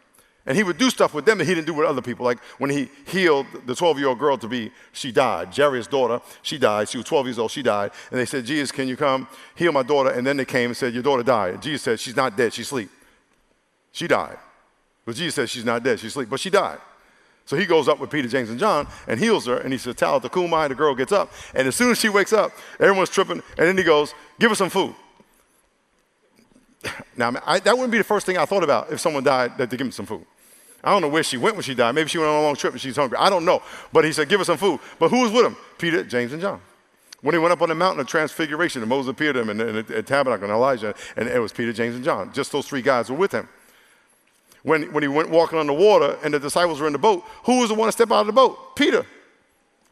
And 0.46 0.58
he 0.58 0.62
would 0.62 0.76
do 0.76 0.90
stuff 0.90 1.14
with 1.14 1.24
them 1.24 1.38
that 1.38 1.46
he 1.46 1.54
didn't 1.54 1.66
do 1.66 1.72
with 1.72 1.86
other 1.86 2.02
people. 2.02 2.24
Like 2.24 2.38
when 2.58 2.68
he 2.68 2.90
healed 3.06 3.46
the 3.64 3.74
12 3.74 3.98
year 3.98 4.08
old 4.08 4.18
girl 4.18 4.36
to 4.36 4.48
be, 4.48 4.70
she 4.92 5.10
died. 5.10 5.56
Jairus' 5.56 5.86
daughter, 5.86 6.20
she 6.42 6.58
died. 6.58 6.88
She 6.88 6.98
was 6.98 7.06
12 7.06 7.26
years 7.26 7.38
old, 7.38 7.50
she 7.50 7.62
died. 7.62 7.92
And 8.10 8.20
they 8.20 8.26
said, 8.26 8.44
Jesus, 8.44 8.70
can 8.70 8.86
you 8.86 8.96
come 8.96 9.26
heal 9.54 9.72
my 9.72 9.82
daughter? 9.82 10.10
And 10.10 10.26
then 10.26 10.36
they 10.36 10.44
came 10.44 10.70
and 10.70 10.76
said, 10.76 10.92
Your 10.92 11.02
daughter 11.02 11.22
died. 11.22 11.54
And 11.54 11.62
Jesus 11.62 11.82
said, 11.82 11.98
She's 11.98 12.16
not 12.16 12.36
dead, 12.36 12.52
she's 12.52 12.66
asleep. 12.66 12.90
She 13.92 14.06
died. 14.06 14.36
But 15.06 15.16
Jesus 15.16 15.34
said, 15.34 15.48
She's 15.48 15.64
not 15.64 15.82
dead, 15.82 15.98
she's 15.98 16.12
asleep. 16.12 16.28
But 16.28 16.40
she 16.40 16.50
died. 16.50 16.78
So 17.46 17.56
he 17.56 17.66
goes 17.66 17.88
up 17.88 17.98
with 17.98 18.10
Peter, 18.10 18.28
James, 18.28 18.50
and 18.50 18.58
John 18.58 18.86
and 19.06 19.20
heals 19.20 19.46
her. 19.46 19.58
And 19.58 19.72
he 19.72 19.78
says, 19.78 19.94
Talitha 19.96 20.28
Kumai. 20.30 20.68
The 20.68 20.74
girl 20.74 20.94
gets 20.94 21.12
up. 21.12 21.30
And 21.54 21.68
as 21.68 21.76
soon 21.76 21.90
as 21.90 21.98
she 21.98 22.08
wakes 22.08 22.32
up, 22.32 22.52
everyone's 22.80 23.10
tripping. 23.10 23.42
And 23.58 23.68
then 23.68 23.78
he 23.78 23.82
goes, 23.84 24.14
Give 24.38 24.50
her 24.50 24.54
some 24.54 24.70
food. 24.70 24.94
Now, 27.16 27.32
I, 27.46 27.60
that 27.60 27.74
wouldn't 27.74 27.92
be 27.92 27.98
the 27.98 28.04
first 28.04 28.26
thing 28.26 28.36
I 28.36 28.44
thought 28.44 28.62
about 28.62 28.92
if 28.92 29.00
someone 29.00 29.24
died, 29.24 29.56
that 29.56 29.70
they 29.70 29.76
give 29.76 29.86
him 29.86 29.92
some 29.92 30.04
food. 30.04 30.26
I 30.84 30.90
don't 30.90 31.00
know 31.00 31.08
where 31.08 31.22
she 31.22 31.38
went 31.38 31.56
when 31.56 31.62
she 31.62 31.74
died. 31.74 31.94
Maybe 31.94 32.08
she 32.08 32.18
went 32.18 32.30
on 32.30 32.36
a 32.36 32.42
long 32.42 32.56
trip 32.56 32.74
and 32.74 32.80
she's 32.80 32.96
hungry. 32.96 33.16
I 33.18 33.30
don't 33.30 33.44
know. 33.44 33.62
But 33.92 34.04
he 34.04 34.12
said, 34.12 34.28
Give 34.28 34.40
us 34.40 34.46
some 34.46 34.58
food. 34.58 34.80
But 34.98 35.08
who 35.08 35.22
was 35.22 35.32
with 35.32 35.46
him? 35.46 35.56
Peter, 35.78 36.04
James, 36.04 36.32
and 36.32 36.42
John. 36.42 36.60
When 37.22 37.34
he 37.34 37.38
went 37.38 37.52
up 37.52 37.62
on 37.62 37.70
the 37.70 37.74
mountain 37.74 38.00
of 38.00 38.06
transfiguration, 38.06 38.82
and 38.82 38.88
Moses 38.88 39.10
appeared 39.10 39.34
to 39.36 39.40
him 39.40 39.48
in 39.48 39.56
the 39.56 40.02
tabernacle, 40.02 40.44
and 40.44 40.52
Elijah, 40.52 40.94
and 41.16 41.26
it 41.26 41.38
was 41.38 41.52
Peter, 41.52 41.72
James, 41.72 41.94
and 41.94 42.04
John. 42.04 42.30
Just 42.34 42.52
those 42.52 42.68
three 42.68 42.82
guys 42.82 43.08
were 43.08 43.16
with 43.16 43.32
him. 43.32 43.48
When, 44.62 44.92
when 44.92 45.02
he 45.02 45.08
went 45.08 45.30
walking 45.30 45.58
on 45.58 45.66
the 45.66 45.72
water 45.72 46.18
and 46.22 46.34
the 46.34 46.38
disciples 46.38 46.80
were 46.80 46.86
in 46.86 46.92
the 46.92 46.98
boat, 46.98 47.24
who 47.44 47.60
was 47.60 47.68
the 47.68 47.74
one 47.74 47.88
to 47.88 47.92
step 47.92 48.10
out 48.10 48.20
of 48.20 48.26
the 48.26 48.32
boat? 48.32 48.76
Peter. 48.76 49.06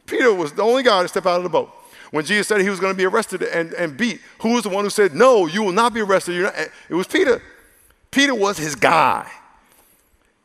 Peter 0.05 0.33
was 0.33 0.53
the 0.53 0.61
only 0.61 0.83
guy 0.83 1.01
to 1.01 1.07
step 1.07 1.25
out 1.25 1.37
of 1.37 1.43
the 1.43 1.49
boat. 1.49 1.71
When 2.11 2.23
Jesus 2.23 2.47
said 2.47 2.61
he 2.61 2.69
was 2.69 2.79
going 2.79 2.93
to 2.93 2.97
be 2.97 3.05
arrested 3.05 3.41
and, 3.41 3.73
and 3.73 3.97
beat, 3.97 4.21
who 4.41 4.53
was 4.53 4.63
the 4.63 4.69
one 4.69 4.83
who 4.83 4.91
said, 4.91 5.15
No, 5.15 5.47
you 5.47 5.63
will 5.63 5.71
not 5.71 5.93
be 5.93 6.01
arrested? 6.01 6.39
Not. 6.39 6.53
It 6.89 6.93
was 6.93 7.07
Peter. 7.07 7.41
Peter 8.11 8.35
was 8.35 8.59
his 8.59 8.75
guy. 8.75 9.27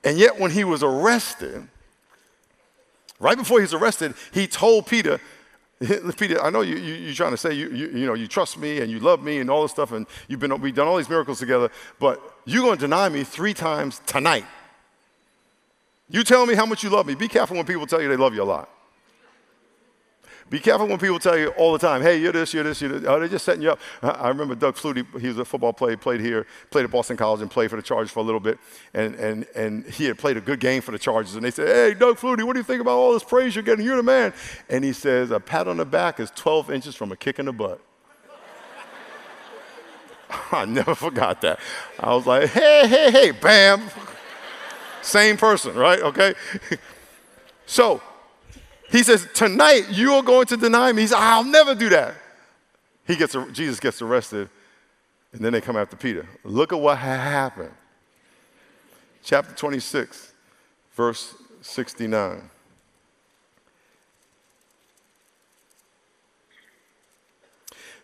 And 0.05 0.19
yet, 0.19 0.39
when 0.39 0.51
he 0.51 0.65
was 0.65 0.83
arrested, 0.83 1.69
right 3.19 3.37
before 3.37 3.59
he 3.59 3.63
was 3.63 3.75
arrested, 3.75 4.15
he 4.33 4.47
told 4.47 4.87
Peter, 4.87 5.21
Peter, 6.17 6.43
I 6.43 6.51
know 6.51 6.63
you, 6.63 6.77
you, 6.77 7.11
are 7.11 7.15
trying 7.15 7.31
to 7.31 7.37
say 7.37 7.53
you, 7.53 7.71
you, 7.71 7.89
you, 7.89 8.07
know, 8.07 8.15
you 8.15 8.27
trust 8.27 8.59
me 8.59 8.81
and 8.81 8.91
you 8.91 8.99
love 8.99 9.23
me 9.23 9.39
and 9.39 9.51
all 9.51 9.63
this 9.63 9.71
stuff, 9.71 9.93
and 9.93 10.07
you've 10.27 10.41
been, 10.41 10.61
we've 10.61 10.75
done 10.75 10.89
all 10.89 10.97
these 10.97 11.09
miracles 11.09 11.39
together, 11.39 11.71
but 11.99 12.21
you're 12.45 12.63
going 12.63 12.77
to 12.77 12.81
deny 12.81 13.09
me 13.09 13.25
three 13.25 13.55
times 13.55 14.01
tonight. 14.07 14.45
You 16.11 16.25
tell 16.25 16.47
me 16.47 16.55
how 16.55 16.67
much 16.67 16.83
you 16.83 16.91
love 16.91 17.07
me. 17.07 17.15
Be 17.15 17.29
careful 17.29 17.57
when 17.57 17.67
people 17.67 17.87
tell 17.87 18.01
you 18.01 18.09
they 18.09 18.17
love 18.17 18.35
you 18.35 18.43
a 18.43 18.45
lot. 18.45 18.71
Be 20.51 20.59
careful 20.59 20.87
when 20.87 20.99
people 20.99 21.19
tell 21.19 21.37
you 21.37 21.49
all 21.59 21.73
the 21.73 21.79
time, 21.79 22.01
hey, 22.01 22.19
you're 22.19 22.33
this, 22.33 22.55
you're 22.55 22.65
this, 22.65 22.81
you're 22.81 22.99
this. 22.99 23.05
Oh, 23.07 23.19
they're 23.19 23.29
just 23.29 23.45
setting 23.45 23.63
you 23.63 23.73
up. 23.73 23.81
I 24.03 24.29
remember 24.29 24.55
Doug 24.55 24.77
Flutie, 24.77 25.07
he 25.21 25.29
was 25.29 25.39
a 25.39 25.45
football 25.45 25.75
player, 25.75 25.97
played 25.99 26.21
here, 26.21 26.47
played 26.71 26.85
at 26.85 26.91
Boston 26.91 27.19
College 27.19 27.43
and 27.43 27.51
played 27.51 27.69
for 27.69 27.77
the 27.77 27.83
Chargers 27.83 28.11
for 28.11 28.21
a 28.21 28.23
little 28.23 28.41
bit. 28.41 28.59
And, 28.95 29.15
and, 29.17 29.47
and 29.55 29.85
he 29.87 30.07
had 30.07 30.17
played 30.17 30.39
a 30.39 30.41
good 30.41 30.59
game 30.59 30.81
for 30.81 30.93
the 30.93 30.99
Chargers. 30.99 31.35
And 31.35 31.45
they 31.45 31.51
said, 31.51 31.69
hey, 31.69 31.95
Doug 31.99 32.17
Flutie, 32.17 32.45
what 32.45 32.55
do 32.55 32.61
you 32.61 32.65
think 32.65 32.81
about 32.81 32.97
all 32.97 33.13
this 33.13 33.25
praise 33.25 33.55
you're 33.55 33.63
getting? 33.63 33.85
You're 33.85 33.97
the 33.97 34.03
man. 34.03 34.33
And 34.71 34.85
he 34.85 34.95
says, 34.95 35.31
a 35.31 35.39
pat 35.41 35.69
on 35.69 35.77
the 35.77 35.85
back 35.85 36.19
is 36.19 36.31
12 36.35 36.71
inches 36.71 36.95
from 36.95 37.13
a 37.13 37.17
kick 37.17 37.39
in 37.39 37.45
the 37.47 37.53
butt. 37.53 37.81
I 40.53 40.65
never 40.65 40.95
forgot 40.95 41.43
that. 41.43 41.61
I 42.01 42.15
was 42.15 42.27
like, 42.27 42.49
hey, 42.51 42.87
hey, 42.89 43.11
hey, 43.11 43.31
bam. 43.33 43.83
Same 45.03 45.37
person, 45.37 45.75
right? 45.75 46.01
Okay. 46.01 46.35
so 47.67 48.03
he 48.91 49.03
says, 49.03 49.27
Tonight 49.35 49.87
you 49.91 50.15
are 50.15 50.23
going 50.23 50.47
to 50.47 50.57
deny 50.57 50.93
me. 50.93 51.03
He 51.03 51.09
says, 51.09 51.19
I'll 51.19 51.45
never 51.45 51.75
do 51.75 51.89
that. 51.91 52.15
He 53.07 53.17
gets, 53.17 53.37
Jesus 53.53 53.81
gets 53.81 54.03
arrested, 54.03 54.49
and 55.33 55.41
then 55.43 55.53
they 55.53 55.61
come 55.61 55.77
after 55.77 55.97
Peter. 55.97 56.27
Look 56.45 56.73
at 56.73 56.81
what 56.81 56.99
happened. 56.99 57.73
Chapter 59.23 59.55
26, 59.55 60.33
verse 60.95 61.35
69. 61.61 62.51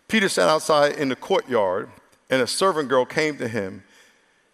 Peter 0.06 0.28
sat 0.28 0.48
outside 0.48 0.96
in 0.96 1.08
the 1.08 1.16
courtyard, 1.16 1.90
and 2.30 2.42
a 2.42 2.46
servant 2.46 2.88
girl 2.88 3.04
came 3.04 3.38
to 3.38 3.48
him, 3.48 3.82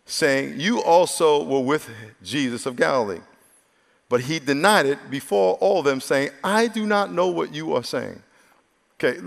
saying, 0.07 0.61
You 0.61 0.83
also 0.83 1.45
were 1.45 1.61
with 1.61 1.91
Jesus 2.23 2.67
of 2.67 2.77
Galilee. 2.77 3.21
But 4.11 4.23
he 4.23 4.41
denied 4.41 4.87
it 4.87 4.99
before 5.09 5.55
all 5.55 5.79
of 5.79 5.85
them, 5.87 6.01
saying, 6.01 6.31
I 6.45 6.67
do 6.67 6.85
not 6.85 7.13
know 7.13 7.29
what 7.29 7.55
you 7.55 7.75
are 7.77 7.85
saying. 7.85 8.21
Okay, 8.97 9.19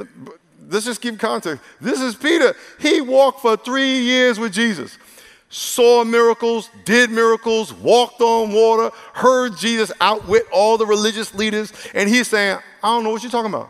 let's 0.70 0.86
just 0.86 1.02
give 1.02 1.18
context. 1.18 1.64
This 1.82 2.02
is 2.02 2.16
Peter. 2.16 2.54
He 2.80 3.02
walked 3.02 3.40
for 3.40 3.58
three 3.58 4.00
years 4.00 4.38
with 4.38 4.54
Jesus, 4.54 4.98
saw 5.50 6.04
miracles, 6.04 6.70
did 6.84 7.10
miracles, 7.10 7.74
walked 7.74 8.20
on 8.20 8.52
water, 8.52 8.94
heard 9.14 9.58
Jesus 9.58 9.90
outwit 10.02 10.44
all 10.52 10.78
the 10.78 10.86
religious 10.86 11.34
leaders, 11.34 11.72
and 11.94 12.10
he's 12.10 12.28
saying, 12.28 12.60
I 12.84 12.88
don't 12.88 13.06
know 13.06 13.12
what 13.12 13.24
you're 13.24 13.32
talking 13.32 13.54
about. 13.54 13.70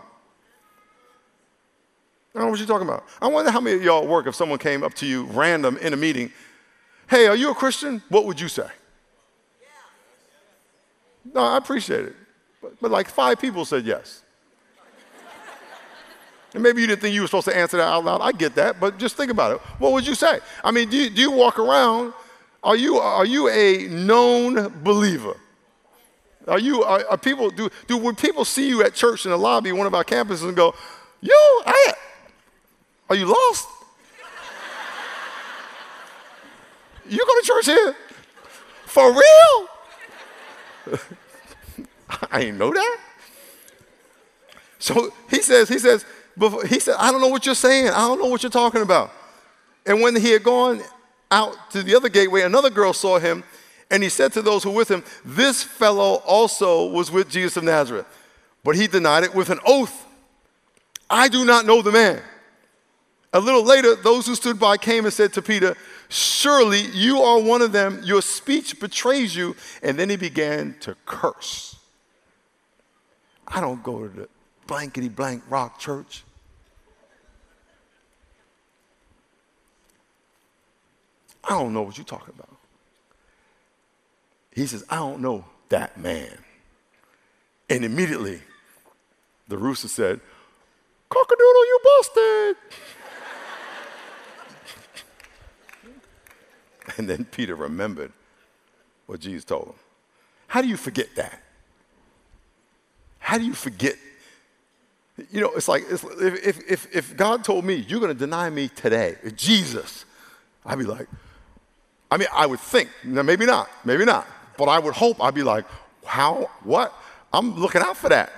I 2.34 2.40
don't 2.40 2.48
know 2.48 2.50
what 2.50 2.60
you're 2.60 2.68
talking 2.68 2.88
about. 2.88 3.06
I 3.22 3.28
wonder 3.28 3.52
how 3.52 3.62
many 3.62 3.76
of 3.76 3.84
y'all 3.84 4.08
work 4.08 4.26
if 4.26 4.34
someone 4.34 4.58
came 4.58 4.82
up 4.82 4.96
to 4.96 5.06
you 5.06 5.26
random 5.26 5.78
in 5.78 5.94
a 5.94 5.98
meeting. 5.98 6.32
Hey, 7.08 7.28
are 7.28 7.36
you 7.36 7.52
a 7.52 7.56
Christian? 7.56 8.02
What 8.10 8.26
would 8.26 8.40
you 8.40 8.48
say? 8.48 8.68
No, 11.26 11.42
I 11.42 11.58
appreciate 11.58 12.06
it. 12.06 12.16
But, 12.62 12.80
but 12.82 12.92
like 12.92 13.10
five 13.10 13.40
people 13.40 13.66
said 13.66 13.86
yes. 13.86 14.22
And 16.54 16.62
maybe 16.62 16.82
you 16.82 16.88
didn't 16.88 17.02
think 17.02 17.16
you 17.16 17.22
were 17.22 17.28
supposed 17.28 17.48
to 17.48 17.56
answer 17.56 17.78
that 17.78 17.88
out 17.88 18.06
loud. 18.06 18.22
I 18.22 18.32
get 18.32 18.56
that, 18.56 18.80
but 18.80 19.00
just 19.00 19.16
think 19.18 19.32
about 19.32 19.54
it. 19.54 19.62
What 19.80 19.92
would 19.94 20.06
you 20.06 20.14
say? 20.14 20.40
I 20.64 20.72
mean, 20.72 20.90
do 20.90 20.98
you, 20.98 21.10
do 21.10 21.22
you 21.22 21.32
walk 21.32 21.58
around? 21.58 22.14
Are 22.64 22.76
you, 22.76 22.98
are 22.98 23.26
you 23.26 23.50
a 23.50 23.88
known 23.88 24.84
believer? 24.84 25.36
Are 26.48 26.60
you, 26.60 26.84
are, 26.84 27.04
are, 27.10 27.18
people, 27.18 27.50
do, 27.50 27.70
do, 27.88 27.98
when 27.98 28.16
people 28.16 28.46
see 28.46 28.68
you 28.68 28.84
at 28.84 28.94
church 28.94 29.26
in 29.26 29.32
the 29.32 29.38
lobby, 29.38 29.72
one 29.72 29.88
of 29.88 29.96
our 29.96 30.04
campuses, 30.04 30.44
and 30.44 30.56
go, 30.56 30.76
yo, 31.22 31.34
I, 31.34 31.94
are 33.10 33.16
you 33.16 33.26
lost? 33.26 33.68
you 37.10 37.18
go 37.18 37.40
to 37.40 37.46
church 37.46 37.66
here? 37.66 37.96
For 38.86 39.12
real? 39.12 39.68
I 42.32 42.42
didn't 42.42 42.58
know 42.58 42.74
that. 42.74 43.00
So 44.80 45.14
he 45.30 45.42
says, 45.42 45.70
he 45.70 45.80
says, 45.80 46.06
he 46.68 46.80
said, 46.80 46.96
I 46.98 47.12
don't 47.12 47.22
know 47.22 47.30
what 47.30 47.46
you're 47.46 47.56
saying. 47.56 47.88
I 47.88 48.08
don't 48.08 48.20
know 48.20 48.28
what 48.28 48.44
you're 48.44 48.50
talking 48.50 48.82
about. 48.82 49.12
And 49.86 50.02
when 50.02 50.16
he 50.16 50.32
had 50.32 50.44
gone 50.44 50.82
out 51.32 51.72
to 51.72 51.84
the 51.84 51.96
other 51.96 52.10
gateway, 52.10 52.42
another 52.42 52.70
girl 52.70 52.94
saw 52.94 53.20
him, 53.20 53.44
and 53.90 54.04
he 54.04 54.10
said 54.10 54.34
to 54.34 54.42
those 54.42 54.64
who 54.64 54.72
were 54.72 54.78
with 54.78 54.90
him, 54.90 55.04
This 55.24 55.64
fellow 55.64 56.22
also 56.26 56.88
was 56.88 57.12
with 57.12 57.30
Jesus 57.30 57.58
of 57.58 57.64
Nazareth. 57.64 58.06
But 58.64 58.76
he 58.76 58.88
denied 58.88 59.24
it 59.24 59.36
with 59.36 59.50
an 59.50 59.60
oath. 59.66 60.06
I 61.10 61.28
do 61.28 61.46
not 61.46 61.66
know 61.66 61.82
the 61.82 61.92
man. 61.92 62.22
A 63.34 63.40
little 63.40 63.64
later, 63.64 63.96
those 63.96 64.26
who 64.26 64.36
stood 64.36 64.60
by 64.60 64.78
came 64.78 65.06
and 65.06 65.14
said 65.14 65.34
to 65.34 65.42
Peter, 65.42 65.76
Surely 66.14 66.82
you 66.94 67.24
are 67.24 67.40
one 67.40 67.64
of 67.64 67.72
them. 67.72 68.00
Your 68.04 68.22
speech 68.22 68.80
betrays 68.80 69.36
you. 69.36 69.56
And 69.82 69.98
then 69.98 70.12
he 70.12 70.16
began 70.16 70.76
to 70.82 70.96
curse. 71.08 71.78
I 73.48 73.60
don't 73.60 73.82
go 73.82 74.08
to 74.08 74.10
the 74.10 74.30
blankety 74.68 75.10
blank 75.10 75.42
rock 75.50 75.80
church. 75.80 76.24
I 81.44 81.50
don't 81.50 81.74
know 81.74 81.82
what 81.82 81.98
you're 81.98 82.06
talking 82.06 82.36
about. 82.38 82.58
He 84.52 84.68
says, 84.68 84.86
I 84.92 84.98
don't 84.98 85.20
know 85.20 85.46
that 85.70 86.00
man. 86.00 86.38
And 87.72 87.84
immediately, 87.84 88.40
the 89.48 89.58
rooster 89.58 89.88
said, 89.88 90.20
Cockadoodle, 91.10 91.40
you 91.40 91.80
busted. 91.84 92.56
and 96.98 97.10
then 97.10 97.26
Peter 97.26 97.56
remembered 97.56 98.12
what 99.06 99.20
Jesus 99.20 99.44
told 99.44 99.68
him. 99.68 99.76
How 100.48 100.62
do 100.62 100.68
you 100.68 100.78
forget 100.78 101.08
that? 101.16 101.42
How 103.20 103.38
do 103.38 103.46
you 103.46 103.54
forget? 103.54 103.96
You 105.32 105.42
know, 105.42 105.52
it's 105.56 105.68
like 105.68 105.84
it's, 105.90 106.04
if, 106.04 106.70
if, 106.70 106.96
if 106.96 107.18
God 107.18 107.44
told 107.44 107.66
me, 107.66 107.76
you're 107.76 108.00
going 108.00 108.14
to 108.14 108.18
deny 108.20 108.50
me 108.50 108.68
today, 108.68 109.16
Jesus, 109.36 110.06
I'd 110.66 110.78
be 110.78 110.86
like, 110.86 111.08
I 112.12 112.18
mean, 112.18 112.28
I 112.34 112.46
would 112.46 112.60
think, 112.60 112.90
maybe 113.04 113.46
not, 113.46 113.70
maybe 113.86 114.06
not, 114.06 114.28
but 114.58 114.66
I 114.66 114.80
would 114.80 114.94
hope 114.94 115.24
I'd 115.24 115.34
be 115.34 115.44
like, 115.44 115.66
how, 116.06 116.50
what? 116.64 116.94
I'm 117.32 117.56
looking 117.56 117.82
out 117.82 117.98
for 117.98 118.10
that. 118.10 118.32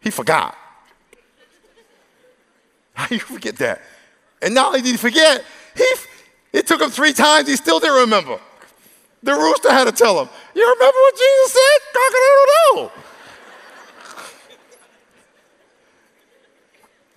He 0.00 0.10
forgot. 0.10 0.56
How 2.94 3.06
do 3.06 3.14
you 3.14 3.20
forget 3.20 3.56
that? 3.56 3.82
And 4.40 4.54
not 4.54 4.68
only 4.68 4.82
did 4.82 4.90
he 4.90 4.96
forget, 4.96 5.44
he, 5.76 5.84
took 6.68 6.80
him 6.82 6.90
three 6.90 7.12
times, 7.12 7.48
he 7.48 7.56
still 7.56 7.80
didn't 7.80 7.96
remember. 7.96 8.38
The 9.22 9.32
rooster 9.32 9.72
had 9.72 9.84
to 9.84 9.92
tell 9.92 10.20
him, 10.20 10.28
You 10.54 10.62
remember 10.62 10.96
what 10.96 11.14
Jesus 11.16 11.52
said? 11.52 12.90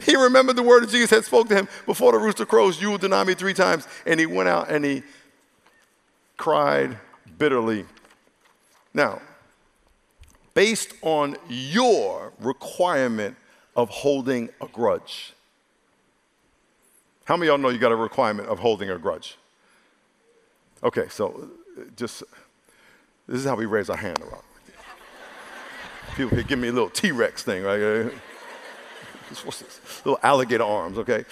He 0.03 0.15
remembered 0.15 0.55
the 0.55 0.63
word 0.63 0.81
that 0.81 0.89
Jesus 0.89 1.11
had 1.11 1.25
spoke 1.25 1.47
to 1.49 1.55
him 1.55 1.67
before 1.85 2.11
the 2.11 2.17
rooster 2.17 2.43
crows, 2.43 2.81
you 2.81 2.89
will 2.89 2.97
deny 2.97 3.23
me 3.23 3.35
three 3.35 3.53
times. 3.53 3.87
And 4.07 4.19
he 4.19 4.25
went 4.25 4.49
out 4.49 4.71
and 4.71 4.83
he 4.83 5.03
cried 6.37 6.97
bitterly. 7.37 7.85
Now, 8.95 9.21
based 10.55 10.93
on 11.03 11.37
your 11.47 12.33
requirement 12.39 13.35
of 13.75 13.89
holding 13.89 14.49
a 14.59 14.65
grudge. 14.65 15.33
How 17.25 17.37
many 17.37 17.47
of 17.47 17.53
y'all 17.53 17.57
know 17.59 17.69
you 17.69 17.77
got 17.77 17.91
a 17.91 17.95
requirement 17.95 18.49
of 18.49 18.57
holding 18.57 18.89
a 18.89 18.97
grudge? 18.97 19.37
Okay, 20.83 21.07
so 21.09 21.49
uh, 21.77 21.83
just 21.95 22.23
this 23.27 23.39
is 23.39 23.45
how 23.45 23.55
we 23.55 23.65
raise 23.65 23.89
our 23.89 23.97
hand 23.97 24.19
around. 24.19 24.43
People 26.15 26.37
can 26.37 26.47
give 26.47 26.59
me 26.59 26.67
a 26.67 26.71
little 26.71 26.89
T 26.89 27.11
Rex 27.11 27.43
thing, 27.43 27.63
right? 27.63 28.11
What's 29.43 29.59
this? 29.59 29.79
Little 30.03 30.19
alligator 30.23 30.63
arms, 30.63 30.97
okay? 30.97 31.23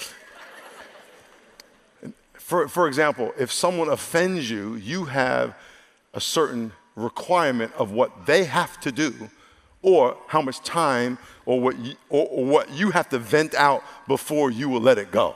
For, 2.33 2.67
for 2.67 2.87
example, 2.87 3.33
if 3.37 3.51
someone 3.51 3.89
offends 3.89 4.49
you, 4.49 4.75
you 4.75 5.05
have 5.05 5.55
a 6.13 6.21
certain 6.21 6.71
requirement 6.95 7.73
of 7.77 7.91
what 7.91 8.25
they 8.25 8.45
have 8.45 8.79
to 8.81 8.91
do 8.91 9.29
or 9.81 10.17
how 10.27 10.41
much 10.41 10.61
time 10.61 11.17
or 11.45 11.59
what 11.59 11.77
you, 11.77 11.95
or, 12.09 12.27
or 12.27 12.45
what 12.45 12.71
you 12.71 12.91
have 12.91 13.09
to 13.09 13.19
vent 13.19 13.53
out 13.53 13.83
before 14.07 14.49
you 14.49 14.69
will 14.69 14.81
let 14.81 14.97
it 14.97 15.11
go. 15.11 15.35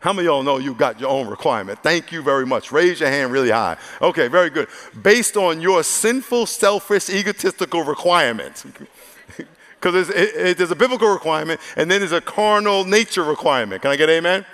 How 0.00 0.12
many 0.12 0.28
of 0.28 0.32
y'all 0.32 0.42
know 0.42 0.58
you've 0.58 0.78
got 0.78 1.00
your 1.00 1.08
own 1.08 1.26
requirement? 1.26 1.82
Thank 1.82 2.12
you 2.12 2.22
very 2.22 2.46
much. 2.46 2.70
Raise 2.70 3.00
your 3.00 3.08
hand 3.08 3.32
really 3.32 3.50
high. 3.50 3.76
Okay, 4.00 4.28
very 4.28 4.50
good. 4.50 4.68
Based 5.02 5.36
on 5.36 5.60
your 5.60 5.82
sinful, 5.82 6.46
selfish, 6.46 7.08
egotistical 7.10 7.82
requirements. 7.82 8.66
Because 9.78 10.08
there's 10.08 10.70
a 10.70 10.74
biblical 10.74 11.12
requirement 11.12 11.60
and 11.76 11.88
then 11.88 12.00
there's 12.00 12.10
a 12.10 12.20
carnal 12.20 12.84
nature 12.84 13.22
requirement. 13.22 13.82
Can 13.82 13.90
I 13.90 13.96
get 13.96 14.08
amen? 14.08 14.44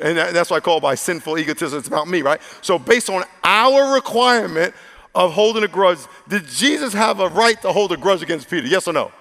And 0.00 0.16
that's 0.16 0.50
what 0.50 0.56
I 0.56 0.60
call 0.60 0.80
by 0.80 0.94
sinful 0.94 1.38
egotism. 1.38 1.78
It's 1.78 1.88
about 1.88 2.08
me, 2.08 2.22
right? 2.22 2.40
So, 2.62 2.78
based 2.78 3.08
on 3.08 3.24
our 3.44 3.94
requirement 3.94 4.74
of 5.14 5.32
holding 5.34 5.62
a 5.62 5.68
grudge, 5.68 6.00
did 6.26 6.46
Jesus 6.46 6.94
have 6.94 7.20
a 7.20 7.28
right 7.28 7.60
to 7.62 7.72
hold 7.72 7.92
a 7.92 7.96
grudge 7.96 8.22
against 8.22 8.50
Peter? 8.50 8.66
Yes 8.66 8.88
or 8.88 8.92
no? 8.92 9.12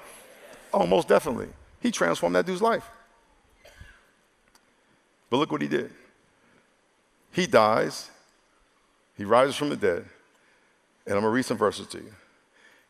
Oh, 0.73 0.87
most 0.87 1.07
definitely. 1.07 1.47
He 1.79 1.91
transformed 1.91 2.35
that 2.35 2.45
dude's 2.45 2.61
life. 2.61 2.89
But 5.29 5.37
look 5.37 5.51
what 5.51 5.61
he 5.61 5.67
did. 5.67 5.91
He 7.31 7.47
dies, 7.47 8.09
he 9.17 9.25
rises 9.25 9.55
from 9.55 9.69
the 9.69 9.75
dead, 9.75 10.05
and 11.05 11.15
I'm 11.15 11.21
going 11.21 11.23
to 11.23 11.29
read 11.29 11.45
some 11.45 11.57
verses 11.57 11.87
to 11.87 11.97
you. 11.97 12.13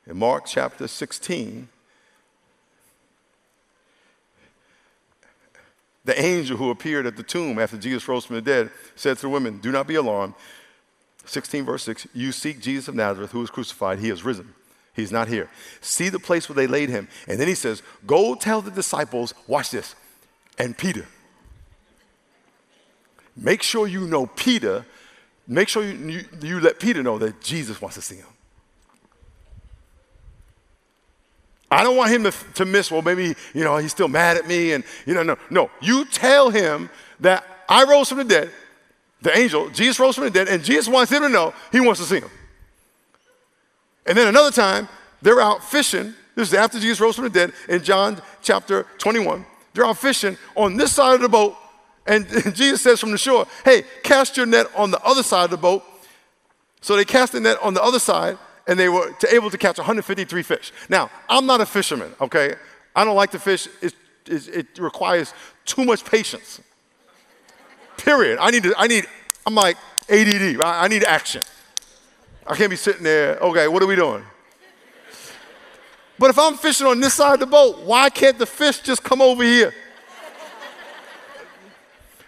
In 0.08 0.18
Mark 0.18 0.46
chapter 0.46 0.88
16, 0.88 1.68
the 6.06 6.22
angel 6.22 6.58
who 6.58 6.70
appeared 6.70 7.08
at 7.08 7.18
the 7.18 7.24
tomb 7.24 7.58
after 7.58 7.78
Jesus 7.78 8.08
rose 8.08 8.26
from 8.26 8.36
the 8.36 8.42
dead 8.42 8.70
said 8.96 9.18
to 9.18 9.24
the 9.24 9.30
women, 9.30 9.58
Do 9.58 9.72
not 9.72 9.88
be 9.88 9.96
alarmed. 9.96 10.36
16, 11.26 11.66
verse 11.66 11.84
6 11.84 12.08
You 12.14 12.32
seek 12.32 12.62
Jesus 12.62 12.88
of 12.88 12.96
Nazareth, 12.96 13.32
who 13.32 13.40
was 13.40 13.50
crucified. 13.50 13.98
He 13.98 14.10
has 14.10 14.24
risen. 14.24 14.54
He's 14.96 15.12
not 15.12 15.28
here. 15.28 15.50
See 15.82 16.10
the 16.10 16.20
place 16.20 16.48
where 16.48 16.56
they 16.56 16.68
laid 16.68 16.90
him. 16.90 17.08
And 17.28 17.40
then 17.40 17.48
he 17.48 17.56
says, 17.56 17.82
Go 18.06 18.36
tell 18.36 18.62
the 18.62 18.72
disciples, 18.72 19.34
watch 19.48 19.72
this, 19.72 19.96
and 20.60 20.78
Peter. 20.78 21.08
Make 23.36 23.64
sure 23.64 23.88
you 23.88 24.02
know 24.02 24.26
Peter. 24.28 24.86
Make 25.48 25.68
sure 25.68 25.84
you, 25.84 25.94
you, 26.10 26.26
you 26.42 26.60
let 26.60 26.80
Peter 26.80 27.04
know 27.04 27.18
that 27.20 27.42
Jesus 27.42 27.82
wants 27.82 27.96
to 27.96 28.02
see 28.02 28.16
him. 28.16 28.28
I 31.70 31.84
don't 31.84 31.98
want 31.98 32.12
him 32.12 32.24
to, 32.24 32.32
to 32.56 32.66
miss, 32.66 32.92
well, 32.92 33.02
maybe, 33.02 33.36
you 33.54 33.64
know, 33.64 33.78
he's 33.78 33.92
still 33.92 34.08
mad 34.08 34.38
at 34.38 34.48
me. 34.48 34.72
And, 34.74 34.84
you 35.06 35.14
know, 35.14 35.24
no, 35.24 35.38
no. 35.50 35.70
You 35.82 36.06
tell 36.06 36.50
him 36.50 36.90
that 37.20 37.44
I 37.68 37.84
rose 37.84 38.10
from 38.10 38.20
the 38.20 38.24
dead, 38.24 38.52
the 39.22 39.38
angel, 39.38 39.70
Jesus 39.70 40.00
rose 40.00 40.16
from 40.16 40.26
the 40.26 40.30
dead, 40.30 40.48
and 40.48 40.64
Jesus 40.64 40.88
wants 40.88 41.12
him 41.12 41.24
to 41.24 41.30
know 41.30 41.54
he 41.72 41.80
wants 41.80 42.00
to 42.00 42.06
see 42.06 42.20
him. 42.20 42.30
And 44.06 44.18
then 44.18 44.28
another 44.28 44.52
time, 44.52 44.88
they're 45.22 45.42
out 45.42 45.64
fishing. 45.64 46.14
This 46.36 46.50
is 46.50 46.54
after 46.54 46.80
Jesus 46.80 47.02
rose 47.02 47.16
from 47.16 47.26
the 47.26 47.30
dead 47.32 47.54
in 47.68 47.84
John 47.84 48.22
chapter 48.42 48.84
21. 49.00 49.46
They're 49.74 49.86
out 49.86 49.98
fishing 49.98 50.38
on 50.56 50.78
this 50.78 50.94
side 50.94 51.16
of 51.16 51.22
the 51.22 51.30
boat. 51.30 51.56
And, 52.06 52.28
Jesus 52.56 52.82
says 52.82 53.00
from 53.00 53.12
the 53.12 53.18
shore, 53.18 53.48
hey, 53.64 53.84
cast 54.04 54.38
your 54.38 54.46
net 54.46 54.68
on 54.76 54.92
the 54.92 55.00
other 55.02 55.24
side 55.24 55.46
of 55.46 55.52
the 55.52 55.58
boat. 55.58 55.84
So 56.82 56.96
they 56.96 57.06
cast 57.06 57.34
the 57.34 57.40
net 57.40 57.58
on 57.62 57.74
the 57.74 57.84
other 57.84 58.00
side 58.00 58.38
and 58.68 58.80
they 58.80 58.90
were 58.90 59.16
able 59.32 59.50
to 59.50 59.58
catch 59.58 59.78
153 59.78 60.44
fish. 60.44 60.72
Now, 60.90 61.10
I'm 61.30 61.46
not 61.46 61.62
a 61.62 61.66
fisherman, 61.66 62.14
okay? 62.22 62.56
I 62.96 63.04
don't 63.04 63.16
like 63.16 63.32
to 63.32 63.40
fish. 63.40 63.68
It, 63.82 63.94
it, 64.28 64.48
it 64.48 64.68
requires 64.80 65.34
too 65.66 65.84
much 65.84 66.06
patience. 66.06 66.62
Period. 67.98 68.38
I 68.40 68.52
need 68.52 68.64
to, 68.64 68.74
I 68.78 68.88
need, 68.88 69.06
I'm 69.46 69.56
like 69.56 69.78
ADD, 70.10 70.58
right? 70.58 70.84
I 70.84 70.88
need 70.88 71.04
action. 71.04 71.42
I 72.46 72.56
can't 72.56 72.70
be 72.70 72.76
sitting 72.76 73.04
there, 73.04 73.38
okay, 73.38 73.68
what 73.68 73.82
are 73.82 73.88
we 73.88 73.96
doing? 73.96 74.24
But 76.18 76.30
if 76.30 76.40
I'm 76.40 76.56
fishing 76.56 76.88
on 76.88 77.00
this 77.00 77.16
side 77.16 77.34
of 77.34 77.40
the 77.40 77.46
boat, 77.46 77.82
why 77.82 78.10
can't 78.10 78.38
the 78.38 78.46
fish 78.46 78.80
just 78.80 79.04
come 79.04 79.22
over 79.22 79.44
here? 79.44 79.74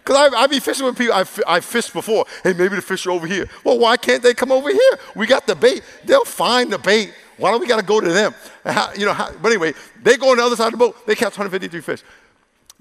Because 0.08 0.34
I, 0.34 0.44
I 0.44 0.48
be 0.48 0.62
fishing 0.62 0.86
with 0.86 0.98
people, 0.98 1.14
I, 1.14 1.26
I 1.46 1.60
fished 1.60 1.92
before. 1.92 2.24
Hey, 2.42 2.54
maybe 2.54 2.78
the 2.78 2.82
fish 2.82 3.06
are 3.06 3.12
over 3.12 3.28
here. 3.28 3.50
Well, 3.66 3.78
why 3.78 3.98
can't 3.98 4.24
they 4.24 4.34
come 4.34 4.54
over 4.54 4.72
here? 4.72 5.00
We 5.18 5.28
got 5.28 5.46
the 5.46 5.54
bait. 5.54 5.84
They'll 6.06 6.24
find 6.24 6.72
the 6.72 6.78
bait. 6.78 7.14
Why 7.36 7.52
don't 7.52 7.60
we 7.60 7.68
got 7.68 7.82
to 7.82 7.86
go 7.86 8.00
to 8.00 8.10
them? 8.10 8.34
How, 8.64 8.94
you 8.94 9.06
know, 9.06 9.12
how, 9.12 9.34
but 9.34 9.50
anyway, 9.50 9.74
they 10.02 10.16
go 10.16 10.32
on 10.32 10.38
the 10.38 10.44
other 10.46 10.56
side 10.56 10.68
of 10.68 10.72
the 10.72 10.78
boat. 10.78 11.06
They 11.06 11.14
catch 11.14 11.38
153 11.38 11.82
fish. 11.82 12.04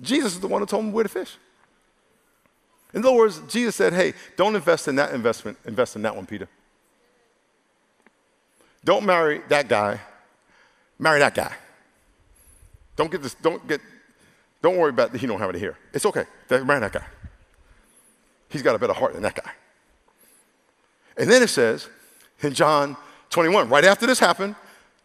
Jesus 0.01 0.35
is 0.35 0.41
the 0.41 0.47
one 0.47 0.63
who 0.63 0.67
told 0.67 0.85
them 0.85 0.93
where 0.93 1.03
to 1.03 1.09
fish. 1.09 1.37
In 2.95 3.05
other 3.05 3.17
words, 3.17 3.41
Jesus 3.49 3.75
said, 3.75 3.93
hey, 3.93 4.15
don't 4.37 4.55
invest 4.55 4.87
in 4.87 4.95
that 4.95 5.13
investment. 5.13 5.59
Invest 5.65 5.97
in 5.97 6.03
that 6.03 6.15
one, 6.15 6.27
Peter. 6.27 6.47
Don't 8.85 9.05
marry 9.05 9.41
that 9.49 9.67
guy. 9.67 10.01
Marry 10.97 11.19
that 11.19 11.35
guy. 11.35 11.53
Don't 12.95 13.11
get 13.11 13.21
this, 13.21 13.35
don't 13.35 13.67
get, 13.67 13.81
don't 14.63 14.77
worry 14.77 14.91
about 14.91 15.17
he 15.17 15.27
don't 15.27 15.41
have 15.41 15.51
it 15.51 15.57
here. 15.57 15.77
It's 15.93 16.07
okay. 16.07 16.27
Marry 16.49 16.79
that 16.79 16.93
guy. 16.93 17.05
He's 18.57 18.63
got 18.63 18.75
a 18.75 18.79
better 18.79 18.95
heart 18.95 19.13
than 19.13 19.23
that 19.23 19.35
guy. 19.35 19.51
And 21.19 21.31
then 21.31 21.43
it 21.43 21.49
says 21.49 21.89
in 22.41 22.55
John 22.55 22.97
21, 23.29 23.69
right 23.69 23.85
after 23.85 24.07
this 24.07 24.19
happened, 24.19 24.55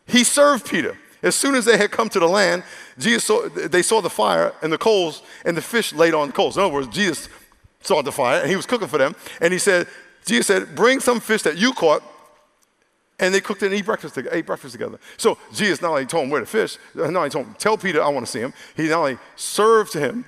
he 0.07 0.23
served 0.23 0.69
Peter. 0.69 0.97
As 1.21 1.35
soon 1.35 1.55
as 1.55 1.65
they 1.65 1.77
had 1.77 1.91
come 1.91 2.07
to 2.07 2.19
the 2.19 2.29
land, 2.29 2.63
Jesus 2.97 3.25
saw, 3.25 3.49
they 3.49 3.81
saw 3.81 3.99
the 3.99 4.09
fire 4.09 4.53
and 4.61 4.71
the 4.71 4.77
coals 4.77 5.21
and 5.43 5.57
the 5.57 5.61
fish 5.61 5.91
laid 5.91 6.13
on 6.13 6.27
the 6.27 6.33
coals. 6.33 6.55
In 6.55 6.63
other 6.63 6.73
words, 6.73 6.87
Jesus 6.87 7.27
saw 7.81 8.01
the 8.01 8.11
fire 8.13 8.39
and 8.39 8.49
he 8.49 8.55
was 8.55 8.65
cooking 8.65 8.87
for 8.87 8.97
them. 8.97 9.17
And 9.41 9.51
he 9.51 9.59
said, 9.59 9.85
Jesus 10.25 10.47
said, 10.47 10.73
bring 10.73 11.01
some 11.01 11.19
fish 11.19 11.41
that 11.41 11.57
you 11.57 11.73
caught. 11.73 12.03
And 13.19 13.33
they 13.33 13.41
cooked 13.41 13.63
it 13.63 13.65
and 13.65 13.75
ate 13.75 13.85
breakfast, 13.85 14.17
ate 14.31 14.45
breakfast 14.45 14.71
together. 14.71 14.97
So 15.17 15.37
Jesus 15.53 15.81
not 15.81 15.89
only 15.91 16.05
told 16.05 16.23
him 16.23 16.29
where 16.29 16.39
to 16.39 16.45
fish, 16.45 16.77
not 16.95 17.13
only 17.13 17.29
told 17.29 17.47
him, 17.47 17.55
tell 17.59 17.77
Peter 17.77 18.01
I 18.01 18.07
want 18.07 18.25
to 18.25 18.31
see 18.31 18.39
him. 18.39 18.53
He 18.77 18.87
not 18.87 18.99
only 18.99 19.17
served 19.35 19.91
to 19.91 19.99
him, 19.99 20.23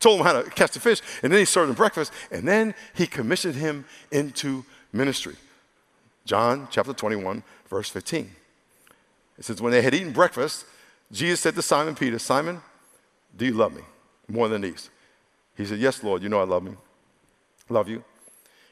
told 0.00 0.20
him 0.20 0.26
how 0.26 0.42
to 0.42 0.50
catch 0.50 0.72
the 0.72 0.80
fish, 0.80 1.00
and 1.22 1.32
then 1.32 1.38
he 1.38 1.44
served 1.44 1.70
him 1.70 1.76
breakfast, 1.76 2.12
and 2.30 2.46
then 2.46 2.74
he 2.94 3.06
commissioned 3.06 3.54
him 3.54 3.84
into 4.10 4.64
ministry. 4.92 5.36
John 6.24 6.68
chapter 6.70 6.92
21, 6.92 7.42
verse 7.68 7.88
15. 7.88 8.30
It 9.38 9.44
says, 9.44 9.60
When 9.60 9.72
they 9.72 9.82
had 9.82 9.94
eaten 9.94 10.12
breakfast, 10.12 10.66
Jesus 11.12 11.40
said 11.40 11.54
to 11.54 11.62
Simon 11.62 11.94
Peter, 11.94 12.18
Simon, 12.18 12.60
do 13.36 13.44
you 13.44 13.52
love 13.52 13.74
me 13.74 13.82
more 14.28 14.48
than 14.48 14.62
these? 14.62 14.90
He 15.56 15.64
said, 15.64 15.78
Yes, 15.78 16.02
Lord, 16.02 16.22
you 16.22 16.28
know 16.28 16.40
I 16.40 16.44
love 16.44 16.62
me. 16.62 16.72
Love 17.68 17.88
you. 17.88 18.02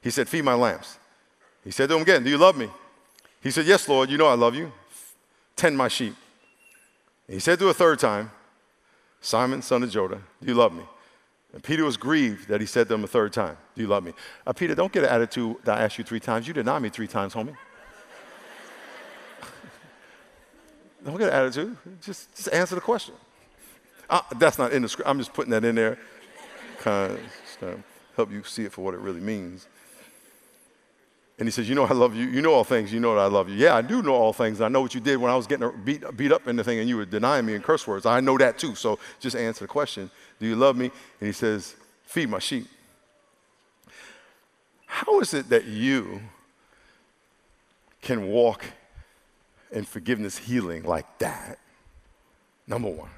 He 0.03 0.11
said, 0.11 0.29
Feed 0.29 0.45
my 0.45 0.55
lambs. 0.55 0.99
He 1.63 1.71
said 1.71 1.89
to 1.89 1.97
him 1.97 2.03
again, 2.03 2.25
Do 2.25 2.31
you 2.31 2.39
love 2.39 2.57
me? 2.57 2.69
He 3.43 3.51
said, 3.51 3.67
Yes, 3.67 3.89
Lord, 3.89 4.11
you 4.11 4.19
know 4.19 4.27
I 4.27 4.35
love 4.35 4.55
you. 4.55 4.73
Tend 5.57 5.77
my 5.77 5.89
sheep. 5.89 6.15
And 7.29 7.35
he 7.35 7.41
said 7.41 7.59
to 7.59 7.69
a 7.69 7.75
third 7.75 7.99
time, 7.99 8.31
Simon, 9.21 9.63
son 9.63 9.83
of 9.83 9.91
Jonah, 9.91 10.21
do 10.43 10.47
you 10.47 10.55
love 10.55 10.75
me? 10.75 10.83
And 11.55 11.63
Peter 11.63 11.85
was 11.85 11.97
grieved 11.97 12.49
that 12.49 12.61
he 12.61 12.67
said 12.67 12.89
to 12.89 12.95
him 12.95 13.05
a 13.05 13.07
third 13.07 13.33
time, 13.33 13.57
Do 13.77 13.83
you 13.83 13.87
love 13.87 14.03
me? 14.03 14.13
Uh, 14.45 14.53
Peter, 14.53 14.75
don't 14.75 14.93
get 14.93 15.05
an 15.05 15.11
attitude 15.11 15.57
that 15.63 15.79
I 15.79 15.85
asked 15.85 15.97
you 15.97 16.05
three 16.05 16.19
times. 16.19 16.49
You 16.49 16.53
denied 16.53 16.83
me 16.83 16.89
three 16.89 17.07
times, 17.07 17.33
homie. 17.33 17.57
don't 21.05 21.17
get 21.17 21.29
an 21.29 21.35
attitude. 21.35 21.77
Just, 22.03 22.35
just 22.35 22.53
answer 22.53 22.75
the 22.75 22.81
question. 22.81 23.15
Uh, 24.11 24.21
that's 24.37 24.59
not 24.59 24.73
in 24.73 24.83
the 24.83 24.89
script. 24.89 25.09
I'm 25.09 25.19
just 25.19 25.33
putting 25.33 25.53
that 25.53 25.65
in 25.65 25.77
there, 25.77 25.97
kind 26.81 27.19
of 27.63 27.85
help 28.17 28.33
you 28.33 28.43
see 28.43 28.65
it 28.65 28.73
for 28.73 28.83
what 28.85 28.95
it 28.95 29.01
really 29.01 29.21
means. 29.21 29.69
And 31.39 31.49
he 31.49 31.51
says, 31.51 31.69
You 31.69 31.75
know, 31.75 31.85
I 31.85 31.93
love 31.93 32.15
you. 32.15 32.27
You 32.27 32.43
know 32.43 32.55
all 32.55 32.65
things. 32.65 32.93
You 32.93 33.01
know 33.01 33.15
that 33.15 33.21
I 33.21 33.27
love 33.27 33.49
you. 33.49 33.57
Yeah, 33.57 33.75
I 33.75 33.83
do 33.83 34.03
know 34.03 34.15
all 34.15 34.33
things. 34.33 34.61
I 34.61 34.69
know 34.69 34.81
what 34.81 34.95
you 34.95 35.01
did 35.01 35.17
when 35.17 35.31
I 35.31 35.37
was 35.37 35.47
getting 35.47 35.71
beat, 35.85 36.05
beat 36.17 36.33
up 36.33 36.47
in 36.47 36.57
the 36.57 36.65
thing 36.65 36.79
and 36.79 36.89
you 36.89 36.97
were 36.97 37.05
denying 37.05 37.47
me 37.47 37.55
in 37.55 37.63
curse 37.63 37.87
words. 37.87 38.07
I 38.07 38.21
know 38.21 38.39
that 38.39 38.59
too. 38.59 38.75
So 38.75 38.99
just 39.21 39.35
answer 39.35 39.65
the 39.65 39.69
question 39.69 40.11
Do 40.39 40.47
you 40.47 40.57
love 40.57 40.77
me? 40.77 40.87
And 41.21 41.27
he 41.27 41.33
says, 41.33 41.75
Feed 42.05 42.29
my 42.29 42.39
sheep. 42.39 42.69
How 44.87 45.19
is 45.21 45.35
it 45.35 45.49
that 45.49 45.65
you 45.65 46.21
can 48.01 48.29
walk 48.29 48.65
in 49.73 49.85
forgiveness 49.85 50.39
healing 50.39 50.85
like 50.85 51.19
that? 51.19 51.59
Number 52.69 52.89
one, 52.89 53.11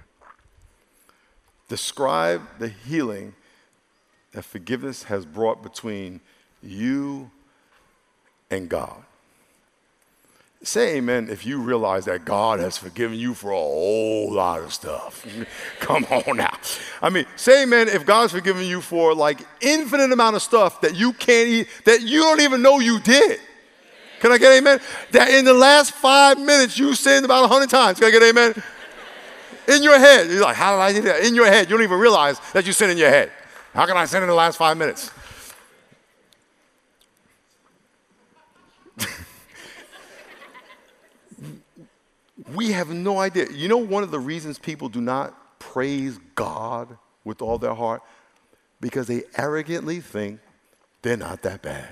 describe 1.69 2.41
the 2.59 2.69
healing 2.69 3.35
that 4.33 4.45
forgiveness 4.45 5.05
has 5.05 5.27
brought 5.27 5.63
between 5.63 6.21
you 6.63 7.31
and 8.51 8.69
God. 8.69 9.03
Say 10.63 10.97
amen 10.97 11.29
if 11.31 11.47
you 11.47 11.61
realize 11.61 12.07
that 12.07 12.25
God 12.25 12.59
has 12.59 12.77
forgiven 12.77 13.17
you 13.17 13.35
for 13.35 13.53
a 13.53 13.57
whole 13.57 14.33
lot 14.33 14.61
of 14.63 14.73
stuff. 14.73 15.25
Come 15.81 16.05
on 16.05 16.39
now. 16.39 16.59
I 17.01 17.11
mean, 17.11 17.25
say 17.37 17.63
amen 17.63 17.89
if 17.89 18.05
God's 18.05 18.33
forgiven 18.33 18.65
you 18.65 18.81
for 18.81 19.15
like 19.15 19.41
infinite 19.61 20.11
amount 20.13 20.35
of 20.35 20.43
stuff 20.43 20.81
that 20.81 20.97
you 20.97 21.13
can't 21.13 21.49
eat, 21.49 21.69
that 21.85 22.03
you 22.03 22.21
don't 22.21 22.41
even 22.41 22.63
know 22.63 22.81
you 22.81 22.99
did. 23.01 23.39
Can 24.21 24.33
I 24.33 24.39
get 24.39 24.53
amen? 24.59 24.81
That 25.13 25.29
in 25.29 25.45
the 25.45 25.55
last 25.55 25.93
five 25.93 26.39
minutes 26.39 26.79
you 26.79 26.95
sinned 26.95 27.25
about 27.25 27.45
a 27.45 27.49
hundred 27.49 27.71
times. 27.71 27.99
Can 27.99 28.09
I 28.09 28.11
get 28.11 28.23
amen? 28.23 28.61
In 29.69 29.83
your 29.83 29.99
head. 29.99 30.29
You're 30.31 30.43
like, 30.43 30.57
how 30.57 30.77
did 30.77 30.83
I 30.83 30.93
do 30.93 31.07
that? 31.07 31.25
In 31.25 31.35
your 31.35 31.47
head. 31.47 31.69
You 31.69 31.77
don't 31.77 31.85
even 31.85 31.99
realize 31.99 32.41
that 32.55 32.67
you 32.67 32.73
sin 32.73 32.91
in 32.91 32.97
your 32.97 33.11
head. 33.11 33.31
How 33.75 33.87
can 33.87 33.97
I 33.97 34.07
sin 34.07 34.23
in 34.23 34.29
the 34.29 34.35
last 34.35 34.57
five 34.57 34.77
minutes? 34.77 35.11
We 42.55 42.73
have 42.73 42.91
no 42.91 43.19
idea. 43.19 43.47
You 43.51 43.69
know, 43.69 43.79
one 43.79 44.03
of 44.03 44.11
the 44.11 44.19
reasons 44.19 44.59
people 44.59 44.89
do 44.89 45.01
not 45.01 45.59
praise 45.59 46.19
God 46.35 46.97
with 47.25 47.43
all 47.43 47.59
their 47.59 47.75
heart? 47.75 48.03
Because 48.81 49.07
they 49.07 49.25
arrogantly 49.37 50.01
think 50.01 50.41
they're 51.03 51.17
not 51.17 51.43
that 51.43 51.63
bad. 51.63 51.89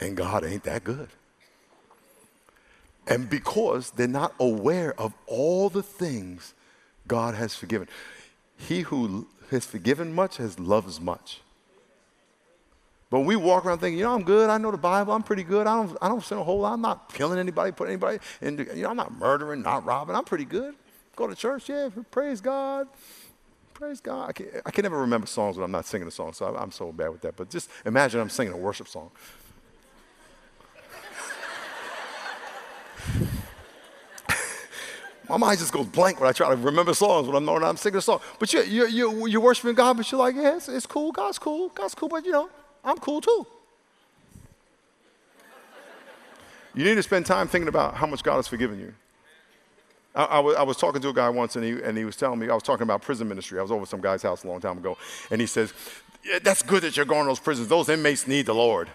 And 0.00 0.16
God 0.16 0.44
ain't 0.44 0.64
that 0.64 0.84
good. 0.84 1.08
And 3.06 3.28
because 3.28 3.90
they're 3.90 4.06
not 4.06 4.34
aware 4.38 4.98
of 5.00 5.14
all 5.26 5.70
the 5.70 5.82
things 5.82 6.54
God 7.06 7.34
has 7.34 7.54
forgiven. 7.54 7.88
He 8.56 8.82
who 8.82 9.26
has 9.50 9.64
forgiven 9.64 10.14
much 10.14 10.36
has 10.36 10.58
loves 10.58 11.00
much. 11.00 11.40
But 13.10 13.20
we 13.20 13.36
walk 13.36 13.64
around 13.64 13.78
thinking, 13.78 13.98
you 13.98 14.04
know, 14.04 14.14
I'm 14.14 14.22
good. 14.22 14.50
I 14.50 14.58
know 14.58 14.70
the 14.70 14.76
Bible. 14.76 15.14
I'm 15.14 15.22
pretty 15.22 15.42
good. 15.42 15.66
I 15.66 15.74
don't, 15.76 15.96
I 16.02 16.08
don't 16.08 16.22
sin 16.22 16.36
a 16.36 16.44
whole 16.44 16.60
lot. 16.60 16.74
I'm 16.74 16.82
not 16.82 17.12
killing 17.14 17.38
anybody, 17.38 17.72
putting 17.72 17.92
anybody, 17.92 18.18
and 18.42 18.58
you 18.58 18.82
know, 18.82 18.90
I'm 18.90 18.96
not 18.96 19.16
murdering, 19.16 19.62
not 19.62 19.86
robbing. 19.86 20.14
I'm 20.14 20.24
pretty 20.24 20.44
good. 20.44 20.74
Go 21.16 21.26
to 21.26 21.34
church, 21.34 21.68
yeah. 21.70 21.88
Praise 22.10 22.40
God. 22.40 22.86
Praise 23.72 24.00
God. 24.00 24.28
I 24.28 24.32
can, 24.32 24.46
I 24.66 24.70
can 24.70 24.82
never 24.82 24.98
remember 24.98 25.26
songs 25.26 25.56
when 25.56 25.64
I'm 25.64 25.70
not 25.70 25.86
singing 25.86 26.06
a 26.06 26.10
song, 26.10 26.32
so 26.32 26.54
I, 26.54 26.60
I'm 26.60 26.70
so 26.70 26.92
bad 26.92 27.08
with 27.08 27.22
that. 27.22 27.34
But 27.36 27.48
just 27.48 27.70
imagine 27.86 28.20
I'm 28.20 28.28
singing 28.28 28.52
a 28.52 28.56
worship 28.56 28.88
song. 28.88 29.10
My 35.28 35.36
mind 35.36 35.58
just 35.58 35.72
goes 35.72 35.86
blank 35.86 36.20
when 36.20 36.28
I 36.28 36.32
try 36.32 36.50
to 36.50 36.56
remember 36.56 36.92
songs 36.92 37.26
when 37.26 37.36
I'm 37.36 37.46
when 37.46 37.64
I'm 37.64 37.76
singing 37.76 37.98
a 37.98 38.02
song. 38.02 38.20
But 38.38 38.52
you, 38.52 38.62
you, 38.62 38.86
you, 38.88 39.26
you're 39.26 39.40
worshiping 39.40 39.74
God, 39.74 39.96
but 39.96 40.10
you're 40.10 40.18
like, 40.18 40.34
yeah, 40.34 40.56
it's, 40.56 40.68
it's 40.68 40.86
cool. 40.86 41.12
God's 41.12 41.38
cool. 41.38 41.68
God's 41.70 41.94
cool, 41.94 42.08
but 42.08 42.24
you 42.24 42.32
know, 42.32 42.50
I'm 42.88 42.98
cool 42.98 43.20
too. 43.20 43.46
You 46.74 46.84
need 46.84 46.94
to 46.94 47.02
spend 47.02 47.26
time 47.26 47.48
thinking 47.48 47.68
about 47.68 47.94
how 47.94 48.06
much 48.06 48.22
God 48.22 48.36
has 48.36 48.46
forgiven 48.46 48.78
you. 48.78 48.94
I, 50.14 50.24
I, 50.24 50.38
was, 50.40 50.56
I, 50.56 50.62
was, 50.62 50.76
talking 50.76 51.00
to 51.02 51.08
a 51.08 51.12
guy 51.12 51.28
once, 51.28 51.56
and 51.56 51.64
he, 51.64 51.82
and 51.82 51.96
he 51.98 52.04
was 52.04 52.16
telling 52.16 52.38
me, 52.38 52.48
I 52.48 52.54
was 52.54 52.62
talking 52.62 52.82
about 52.84 53.02
prison 53.02 53.28
ministry. 53.28 53.58
I 53.58 53.62
was 53.62 53.70
over 53.70 53.84
some 53.84 54.00
guy's 54.00 54.22
house 54.22 54.44
a 54.44 54.48
long 54.48 54.60
time 54.60 54.78
ago, 54.78 54.96
and 55.30 55.40
he 55.40 55.46
says, 55.46 55.72
yeah, 56.24 56.38
That's 56.42 56.62
good 56.62 56.82
that 56.82 56.96
you're 56.96 57.06
going 57.06 57.22
to 57.22 57.28
those 57.28 57.40
prisons. 57.40 57.68
Those 57.68 57.88
inmates 57.88 58.26
need 58.26 58.46
the 58.46 58.54
Lord. 58.54 58.88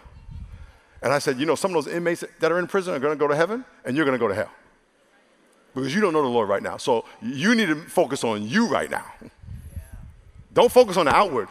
And 1.01 1.11
I 1.11 1.19
said, 1.19 1.39
You 1.39 1.45
know, 1.45 1.55
some 1.55 1.75
of 1.75 1.83
those 1.83 1.93
inmates 1.93 2.23
that 2.39 2.51
are 2.51 2.59
in 2.59 2.67
prison 2.67 2.93
are 2.93 2.99
going 2.99 3.13
to 3.13 3.19
go 3.19 3.27
to 3.27 3.35
heaven, 3.35 3.65
and 3.85 3.95
you're 3.95 4.05
going 4.05 4.17
to 4.17 4.19
go 4.19 4.27
to 4.27 4.35
hell. 4.35 4.51
Because 5.75 5.93
you 5.93 6.01
don't 6.01 6.13
know 6.13 6.21
the 6.21 6.27
Lord 6.27 6.49
right 6.49 6.63
now. 6.63 6.77
So 6.77 7.05
you 7.21 7.55
need 7.55 7.67
to 7.67 7.75
focus 7.75 8.23
on 8.23 8.47
you 8.47 8.67
right 8.67 8.89
now. 8.89 9.05
Don't 10.53 10.71
focus 10.71 10.97
on 10.97 11.05
the 11.05 11.15
outward. 11.15 11.49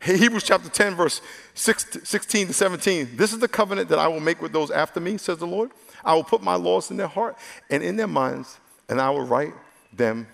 Hebrews 0.00 0.44
chapter 0.44 0.68
10, 0.68 0.94
verse 0.94 1.20
16 1.54 2.46
to 2.48 2.52
17. 2.52 3.16
This 3.16 3.32
is 3.32 3.38
the 3.38 3.48
covenant 3.48 3.88
that 3.88 3.98
I 3.98 4.08
will 4.08 4.20
make 4.20 4.40
with 4.40 4.52
those 4.52 4.70
after 4.70 5.00
me, 5.00 5.16
says 5.16 5.38
the 5.38 5.46
Lord. 5.46 5.70
I 6.04 6.14
will 6.14 6.24
put 6.24 6.42
my 6.42 6.54
laws 6.54 6.90
in 6.90 6.96
their 6.96 7.08
heart 7.08 7.36
and 7.70 7.82
in 7.82 7.96
their 7.96 8.06
minds, 8.06 8.58
and 8.88 9.00
I 9.00 9.10
will 9.10 9.24
write 9.26 9.54
them. 9.92 10.28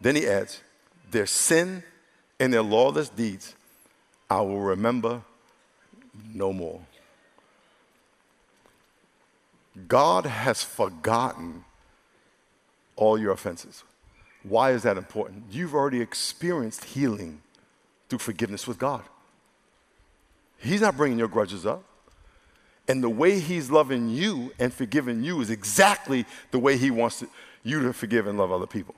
Then 0.00 0.16
he 0.16 0.26
adds, 0.26 0.60
their 1.10 1.26
sin 1.26 1.82
and 2.38 2.52
their 2.52 2.62
lawless 2.62 3.08
deeds 3.08 3.54
I 4.30 4.40
will 4.42 4.60
remember 4.60 5.22
no 6.32 6.52
more. 6.52 6.80
God 9.88 10.24
has 10.24 10.62
forgotten 10.62 11.64
all 12.94 13.18
your 13.18 13.32
offenses. 13.32 13.82
Why 14.42 14.70
is 14.70 14.84
that 14.84 14.96
important? 14.96 15.44
You've 15.50 15.74
already 15.74 16.00
experienced 16.00 16.84
healing 16.84 17.42
through 18.10 18.18
forgiveness 18.18 18.66
with 18.66 18.78
God. 18.78 19.02
He's 20.58 20.82
not 20.82 20.96
bringing 20.96 21.18
your 21.18 21.28
grudges 21.28 21.64
up. 21.64 21.84
And 22.88 23.02
the 23.02 23.08
way 23.08 23.38
He's 23.38 23.70
loving 23.70 24.10
you 24.10 24.52
and 24.58 24.74
forgiving 24.74 25.22
you 25.22 25.40
is 25.40 25.48
exactly 25.48 26.26
the 26.50 26.58
way 26.58 26.76
He 26.76 26.90
wants 26.90 27.24
you 27.62 27.82
to 27.82 27.92
forgive 27.92 28.26
and 28.26 28.36
love 28.36 28.50
other 28.50 28.66
people. 28.66 28.94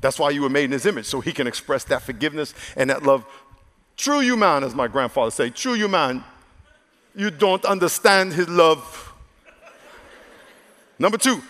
That's 0.00 0.18
why 0.18 0.30
you 0.30 0.42
were 0.42 0.50
made 0.50 0.64
in 0.64 0.72
His 0.72 0.84
image, 0.84 1.06
so 1.06 1.20
He 1.20 1.32
can 1.32 1.46
express 1.46 1.84
that 1.84 2.02
forgiveness 2.02 2.54
and 2.76 2.90
that 2.90 3.02
love. 3.02 3.24
True 3.96 4.20
you 4.20 4.36
man, 4.36 4.62
as 4.62 4.74
my 4.74 4.88
grandfather 4.88 5.30
said, 5.30 5.56
true 5.56 5.74
you 5.74 5.88
man, 5.88 6.22
you 7.16 7.30
don't 7.30 7.64
understand 7.64 8.34
His 8.34 8.48
love. 8.48 9.12
Number 10.98 11.16
two, 11.16 11.42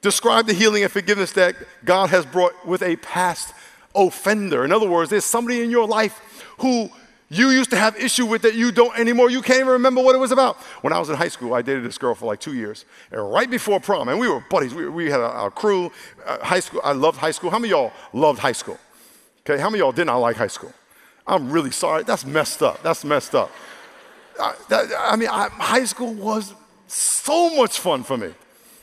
describe 0.00 0.46
the 0.46 0.54
healing 0.54 0.82
and 0.82 0.90
forgiveness 0.90 1.32
that 1.32 1.54
God 1.84 2.08
has 2.10 2.24
brought 2.24 2.66
with 2.66 2.82
a 2.82 2.96
past 2.96 3.52
offender. 3.94 4.64
In 4.64 4.72
other 4.72 4.88
words, 4.88 5.10
there's 5.10 5.24
somebody 5.24 5.62
in 5.62 5.70
your 5.70 5.86
life 5.86 6.18
who 6.60 6.90
you 7.32 7.50
used 7.50 7.70
to 7.70 7.76
have 7.76 7.96
issue 7.96 8.26
with 8.26 8.42
that 8.42 8.54
you 8.54 8.72
don't 8.72 8.98
anymore. 8.98 9.30
You 9.30 9.40
can't 9.40 9.60
even 9.60 9.72
remember 9.72 10.02
what 10.02 10.16
it 10.16 10.18
was 10.18 10.32
about. 10.32 10.56
When 10.82 10.92
I 10.92 10.98
was 10.98 11.10
in 11.10 11.16
high 11.16 11.28
school, 11.28 11.54
I 11.54 11.62
dated 11.62 11.84
this 11.84 11.96
girl 11.96 12.14
for 12.14 12.26
like 12.26 12.40
two 12.40 12.54
years. 12.54 12.84
And 13.12 13.32
right 13.32 13.48
before 13.48 13.78
prom, 13.78 14.08
and 14.08 14.18
we 14.18 14.28
were 14.28 14.44
buddies. 14.50 14.74
We, 14.74 14.88
we 14.88 15.10
had 15.10 15.20
a 15.20 15.50
crew. 15.50 15.92
Uh, 16.26 16.44
high 16.44 16.58
school, 16.58 16.80
I 16.82 16.92
loved 16.92 17.18
high 17.18 17.30
school. 17.30 17.50
How 17.50 17.60
many 17.60 17.70
y'all 17.70 17.92
loved 18.12 18.40
high 18.40 18.52
school? 18.52 18.78
Okay, 19.40 19.60
how 19.60 19.70
many 19.70 19.78
y'all 19.78 19.92
did 19.92 20.06
not 20.06 20.18
like 20.18 20.36
high 20.36 20.48
school? 20.48 20.72
I'm 21.24 21.50
really 21.50 21.70
sorry. 21.70 22.02
That's 22.02 22.26
messed 22.26 22.62
up. 22.62 22.82
That's 22.82 23.04
messed 23.04 23.36
up. 23.36 23.50
I, 24.40 24.54
that, 24.68 24.88
I 24.98 25.14
mean, 25.14 25.28
I, 25.28 25.48
high 25.50 25.84
school 25.84 26.12
was 26.14 26.52
so 26.88 27.54
much 27.56 27.78
fun 27.78 28.02
for 28.02 28.16
me. 28.16 28.34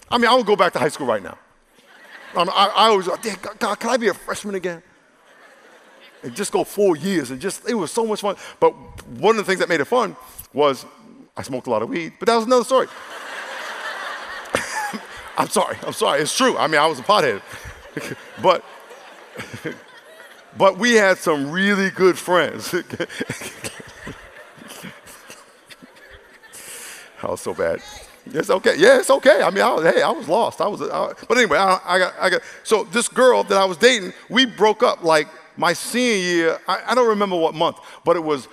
I 0.09 0.17
mean, 0.17 0.29
I 0.29 0.35
would 0.35 0.45
go 0.45 0.55
back 0.55 0.71
to 0.73 0.79
high 0.79 0.87
school 0.87 1.07
right 1.07 1.21
now. 1.21 1.37
I, 2.33 2.43
I, 2.43 2.87
always, 2.87 3.07
God, 3.07 3.79
can 3.79 3.89
I 3.89 3.97
be 3.97 4.07
a 4.07 4.13
freshman 4.13 4.55
again? 4.55 4.81
And 6.27 6.35
just 6.35 6.51
go 6.51 6.63
four 6.63 6.95
years 6.95 7.31
and 7.31 7.39
just, 7.39 7.67
it 7.67 7.73
was 7.73 7.91
so 7.91 8.05
much 8.05 8.21
fun. 8.21 8.35
But 8.59 8.71
one 9.07 9.37
of 9.37 9.45
the 9.45 9.49
things 9.49 9.59
that 9.59 9.69
made 9.69 9.79
it 9.79 9.85
fun 9.85 10.15
was 10.53 10.85
I 11.35 11.41
smoked 11.41 11.67
a 11.67 11.69
lot 11.69 11.81
of 11.81 11.89
weed, 11.89 12.13
but 12.19 12.27
that 12.27 12.35
was 12.35 12.45
another 12.45 12.65
story. 12.65 12.87
I'm 15.37 15.49
sorry, 15.49 15.77
I'm 15.85 15.93
sorry, 15.93 16.21
it's 16.21 16.35
true. 16.35 16.57
I 16.57 16.67
mean, 16.67 16.81
I 16.81 16.87
was 16.87 16.99
a 16.99 17.03
pothead. 17.03 17.41
but 18.41 18.63
but 20.57 20.77
we 20.77 20.93
had 20.93 21.17
some 21.17 21.51
really 21.51 21.89
good 21.91 22.17
friends. 22.17 22.73
I 27.23 27.31
was 27.31 27.41
so 27.41 27.53
bad. 27.53 27.81
It's 28.25 28.49
okay. 28.49 28.75
Yeah, 28.77 28.99
it's 28.99 29.09
okay. 29.09 29.41
I 29.41 29.49
mean, 29.49 29.63
I 29.63 29.73
was, 29.73 29.83
hey, 29.93 30.01
I 30.01 30.09
was 30.11 30.27
lost. 30.27 30.59
I 30.59 30.67
was, 30.67 30.81
I, 30.81 31.13
but 31.27 31.37
anyway, 31.37 31.57
I, 31.57 31.79
I, 31.85 31.99
got, 31.99 32.13
I 32.19 32.29
got. 32.29 32.41
So 32.63 32.83
this 32.83 33.07
girl 33.07 33.43
that 33.43 33.57
I 33.57 33.65
was 33.65 33.77
dating, 33.77 34.13
we 34.29 34.45
broke 34.45 34.83
up 34.83 35.03
like 35.03 35.27
my 35.57 35.73
senior 35.73 36.15
year. 36.15 36.59
I, 36.67 36.83
I 36.87 36.95
don't 36.95 37.09
remember 37.09 37.35
what 37.35 37.53
month, 37.55 37.77
but 38.05 38.15
it 38.15 38.23
was 38.23 38.47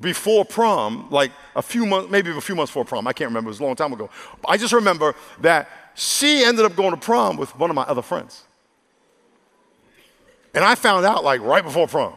before 0.00 0.44
prom, 0.44 1.08
like 1.10 1.32
a 1.56 1.62
few 1.62 1.86
months, 1.86 2.10
maybe 2.10 2.30
a 2.30 2.40
few 2.40 2.54
months 2.54 2.70
before 2.70 2.84
prom. 2.84 3.06
I 3.06 3.12
can't 3.12 3.28
remember. 3.28 3.48
It 3.48 3.52
was 3.52 3.60
a 3.60 3.64
long 3.64 3.76
time 3.76 3.92
ago. 3.92 4.10
I 4.46 4.56
just 4.56 4.72
remember 4.72 5.14
that 5.40 5.68
she 5.94 6.44
ended 6.44 6.64
up 6.64 6.76
going 6.76 6.92
to 6.92 6.96
prom 6.96 7.36
with 7.36 7.56
one 7.58 7.70
of 7.70 7.76
my 7.76 7.82
other 7.82 8.02
friends, 8.02 8.44
and 10.54 10.64
I 10.64 10.74
found 10.74 11.04
out 11.04 11.24
like 11.24 11.40
right 11.40 11.64
before 11.64 11.88
prom. 11.88 12.14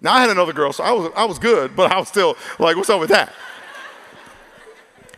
Now 0.00 0.14
I 0.14 0.20
had 0.20 0.30
another 0.30 0.52
girl, 0.52 0.72
so 0.72 0.84
I 0.84 0.92
was 0.92 1.12
I 1.16 1.24
was 1.24 1.38
good, 1.38 1.74
but 1.76 1.92
I 1.92 1.98
was 1.98 2.08
still 2.08 2.36
like, 2.58 2.76
what's 2.76 2.90
up 2.90 3.00
with 3.00 3.10
that? 3.10 3.32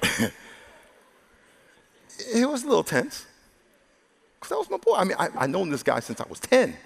it 2.35 2.49
was 2.49 2.65
a 2.65 2.67
little 2.67 2.85
tense. 2.85 3.27
Because 4.35 4.49
that 4.51 4.59
was 4.59 4.71
my 4.71 4.77
boy. 4.77 4.97
I 4.97 5.05
mean, 5.05 5.17
I, 5.21 5.29
I 5.45 5.47
known 5.47 5.71
this 5.71 5.85
guy 5.85 6.01
since 6.01 6.21
I 6.21 6.27
was 6.29 6.41
10. 6.41 6.77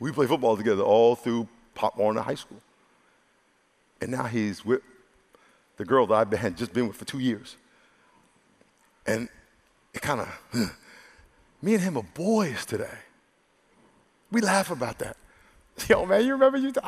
We 0.00 0.10
played 0.12 0.30
football 0.30 0.56
together 0.56 0.82
all 0.82 1.14
through 1.14 1.46
Pop 1.74 1.98
Warner 1.98 2.22
High 2.22 2.34
School. 2.34 2.60
And 4.00 4.10
now 4.10 4.24
he's 4.24 4.64
with 4.64 4.80
the 5.76 5.84
girl 5.84 6.06
that 6.06 6.32
I 6.32 6.36
had 6.36 6.56
just 6.56 6.72
been 6.72 6.88
with 6.88 6.96
for 6.96 7.04
two 7.04 7.18
years. 7.18 7.56
And 9.06 9.28
it 9.92 10.00
kind 10.00 10.20
of, 10.20 10.74
me 11.60 11.74
and 11.74 11.82
him 11.82 11.98
are 11.98 12.06
boys 12.14 12.64
today. 12.64 12.98
We 14.32 14.40
laugh 14.40 14.70
about 14.70 14.98
that. 15.00 15.18
Yo, 15.88 16.06
man, 16.06 16.24
you 16.24 16.32
remember 16.32 16.56
you? 16.56 16.72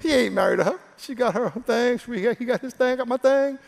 he 0.00 0.12
ain't 0.12 0.34
married 0.34 0.56
to 0.56 0.64
her. 0.64 0.78
She 0.96 1.14
got 1.14 1.34
her 1.34 1.44
own 1.44 1.62
thing. 1.62 1.98
He 2.38 2.44
got 2.44 2.60
his 2.60 2.74
thing, 2.74 2.96
got 2.96 3.06
my 3.06 3.16
thing. 3.16 3.58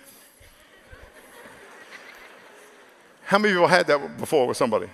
How 3.24 3.38
many 3.38 3.54
of 3.54 3.60
you 3.60 3.66
had 3.68 3.86
that 3.86 4.18
before 4.18 4.48
with 4.48 4.56
somebody? 4.56 4.88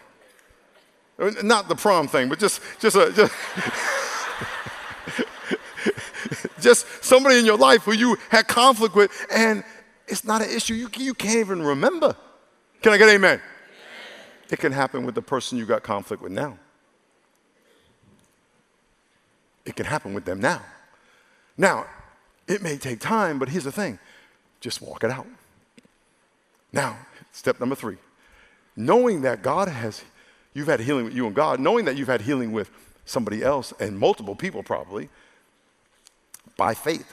Not 1.18 1.68
the 1.68 1.74
prom 1.74 2.09
thing, 2.09 2.29
but 2.29 2.38
just 2.38 2.61
just 2.79 2.96
a, 2.96 3.12
just, 3.12 3.33
just 6.61 7.05
somebody 7.05 7.38
in 7.38 7.46
your 7.46 7.57
life 7.57 7.83
who 7.83 7.92
you 7.92 8.18
had 8.29 8.48
conflict 8.48 8.94
with, 8.94 9.11
and 9.31 9.64
it's 10.07 10.24
not 10.24 10.42
an 10.42 10.50
issue 10.50 10.74
you, 10.74 10.90
you 10.98 11.14
can't 11.14 11.38
even 11.38 11.62
remember. 11.62 12.16
Can 12.83 12.92
I 12.92 12.98
get 12.98 13.09
amen? 13.09 13.35
amen? 13.35 13.40
It 14.50 14.59
can 14.59 14.72
happen 14.72 15.07
with 15.07 15.14
the 15.14 15.22
person 15.22 15.57
you 15.57 15.64
got 15.64 15.83
conflict 15.83 16.22
with 16.22 16.33
now. 16.33 16.59
It 19.64 19.74
can 19.74 19.87
happen 19.87 20.14
with 20.14 20.24
them 20.24 20.40
now. 20.40 20.62
Now, 21.57 21.87
it 22.46 22.62
may 22.62 22.76
take 22.76 23.00
time, 23.00 23.38
but 23.38 23.48
here's 23.48 23.64
the 23.64 23.72
thing 23.72 23.98
just 24.61 24.81
walk 24.83 25.05
it 25.05 25.11
out. 25.11 25.26
Now, 26.72 26.98
step 27.33 27.59
number 27.59 27.74
three 27.74 27.96
knowing 28.76 29.22
that 29.22 29.42
God 29.42 29.68
has, 29.68 30.05
you've 30.56 30.68
had 30.68 30.80
healing 30.80 31.04
with 31.04 31.14
you 31.14 31.26
and 31.26 31.36
God, 31.36 31.60
knowing 31.60 31.84
that 31.84 31.96
you've 31.96 32.08
had 32.08 32.22
healing 32.22 32.50
with 32.50 32.70
somebody 33.04 33.42
else 33.42 33.74
and 33.78 33.98
multiple 33.98 34.34
people 34.34 34.62
probably, 34.62 35.10
by 36.56 36.72
faith, 36.72 37.12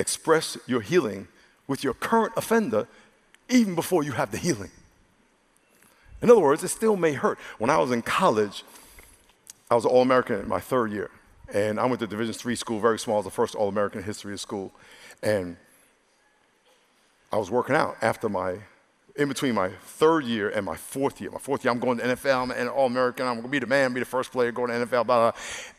express 0.00 0.58
your 0.66 0.80
healing 0.80 1.28
with 1.68 1.84
your 1.84 1.94
current 1.94 2.32
offender 2.36 2.88
even 3.48 3.76
before 3.76 4.02
you 4.02 4.12
have 4.12 4.32
the 4.32 4.38
healing. 4.38 4.70
In 6.20 6.30
other 6.30 6.40
words, 6.40 6.64
it 6.64 6.68
still 6.68 6.96
may 6.96 7.12
hurt. 7.12 7.38
When 7.58 7.70
I 7.70 7.78
was 7.78 7.92
in 7.92 8.02
college, 8.02 8.64
I 9.70 9.76
was 9.76 9.84
an 9.84 9.92
All 9.92 10.02
American 10.02 10.40
in 10.40 10.48
my 10.48 10.60
third 10.60 10.90
year. 10.90 11.10
And 11.54 11.78
I 11.78 11.84
went 11.84 12.00
to 12.00 12.06
Division 12.08 12.34
three 12.34 12.56
school, 12.56 12.80
very 12.80 12.98
small, 12.98 13.16
it 13.16 13.18
was 13.18 13.24
the 13.26 13.30
first 13.30 13.54
All 13.54 13.68
American 13.68 14.00
in 14.00 14.04
history 14.04 14.32
of 14.32 14.40
school. 14.40 14.72
And 15.22 15.56
I 17.32 17.36
was 17.36 17.50
working 17.52 17.76
out 17.76 17.96
after 18.02 18.28
my 18.28 18.58
in 19.16 19.28
between 19.28 19.54
my 19.54 19.68
third 19.68 20.24
year 20.24 20.48
and 20.48 20.64
my 20.64 20.76
fourth 20.76 21.20
year. 21.20 21.30
My 21.30 21.38
fourth 21.38 21.64
year, 21.64 21.72
I'm 21.72 21.78
going 21.78 21.98
to 21.98 22.04
NFL, 22.04 22.42
I'm 22.42 22.50
an 22.50 22.68
All 22.68 22.86
American, 22.86 23.26
I'm 23.26 23.42
to 23.42 23.48
be 23.48 23.58
the 23.58 23.66
man, 23.66 23.92
be 23.92 24.00
the 24.00 24.06
first 24.06 24.32
player 24.32 24.52
going 24.52 24.70
to 24.70 24.86
NFL, 24.86 25.06
blah, 25.06 25.30
blah. 25.30 25.32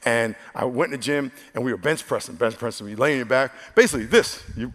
And 0.05 0.35
I 0.53 0.65
went 0.65 0.93
in 0.93 0.99
the 0.99 1.03
gym 1.03 1.31
and 1.55 1.63
we 1.63 1.71
were 1.71 1.77
bench 1.77 2.05
pressing, 2.05 2.35
bench 2.35 2.57
pressing, 2.57 2.87
you 2.87 2.95
laying 2.95 3.17
your 3.17 3.25
back. 3.25 3.51
Basically, 3.75 4.05
this, 4.05 4.43
you 4.55 4.71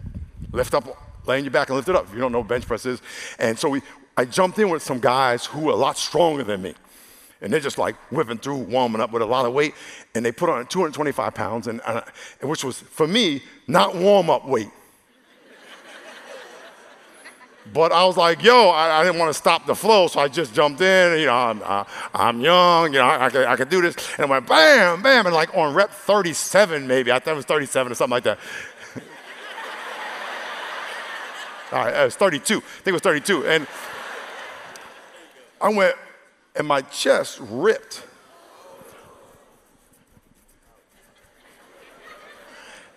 lift 0.53 0.75
up, 0.75 0.87
laying 1.27 1.45
your 1.45 1.53
back 1.53 1.69
and 1.69 1.77
lift 1.77 1.89
it 1.89 1.95
up. 1.95 2.07
If 2.07 2.15
you 2.15 2.21
don't 2.21 2.33
know 2.33 2.43
bench 2.43 2.67
press 2.67 2.85
is. 2.85 3.01
And 3.39 3.59
so 3.59 3.69
we, 3.69 3.83
I 4.17 4.25
jumped 4.25 4.59
in 4.59 4.69
with 4.71 4.83
some 4.83 4.99
guys 4.99 5.47
who 5.47 5.61
were 5.61 5.73
a 5.73 5.77
lot 5.77 5.97
stronger 5.97 6.43
than 6.43 6.63
me. 6.63 6.75
And 7.41 7.53
they're 7.53 7.61
just 7.61 7.79
like 7.79 7.95
whipping 8.11 8.39
through, 8.39 8.57
warming 8.57 9.01
up 9.01 9.13
with 9.13 9.23
a 9.23 9.27
lot 9.27 9.47
of 9.47 9.53
weight. 9.53 9.75
And 10.17 10.27
they 10.27 10.33
put 10.33 10.51
on 10.51 10.67
225 10.67 11.35
pounds, 11.35 11.69
and, 11.69 11.81
and 11.87 12.03
which 12.51 12.65
was, 12.65 12.81
for 12.81 13.07
me, 13.07 13.43
not 13.69 13.95
warm 13.95 14.29
up 14.29 14.45
weight. 14.49 14.71
But 17.73 17.93
I 17.93 18.05
was 18.05 18.17
like, 18.17 18.43
yo, 18.43 18.71
I, 18.71 19.01
I 19.01 19.05
didn't 19.05 19.19
want 19.19 19.31
to 19.31 19.39
stop 19.39 19.67
the 19.67 19.75
flow, 19.75 20.07
so 20.07 20.21
I 20.21 20.29
just 20.29 20.55
jumped 20.55 20.81
in. 20.81 21.19
You 21.21 21.27
know, 21.27 21.35
I'm, 21.35 21.63
uh, 21.63 21.85
I'm 22.15 22.41
young, 22.41 22.93
you 22.93 22.99
know, 22.99 23.05
I, 23.05 23.27
I, 23.27 23.31
could, 23.31 23.47
I 23.47 23.57
could 23.57 23.69
do 23.69 23.83
this. 23.83 23.97
And 24.17 24.27
I 24.27 24.31
went 24.31 24.47
bam, 24.47 25.03
bam, 25.03 25.27
and 25.27 25.35
like 25.35 25.55
on 25.55 25.75
rep 25.75 25.91
37, 25.91 26.87
maybe. 26.87 27.13
I 27.13 27.19
thought 27.19 27.33
it 27.33 27.37
was 27.37 27.45
37 27.45 27.93
or 27.93 27.95
something 27.95 28.11
like 28.13 28.25
that. 28.25 28.39
All 31.73 31.85
right, 31.85 31.95
it 31.95 32.05
was 32.05 32.17
32. 32.17 32.57
I 32.57 32.61
think 32.61 32.87
it 32.87 32.93
was 32.93 33.03
32. 33.03 33.47
And 33.47 33.67
I 35.61 35.69
went, 35.69 35.97
and 36.57 36.67
my 36.67 36.81
chest 36.83 37.39
ripped. 37.41 38.05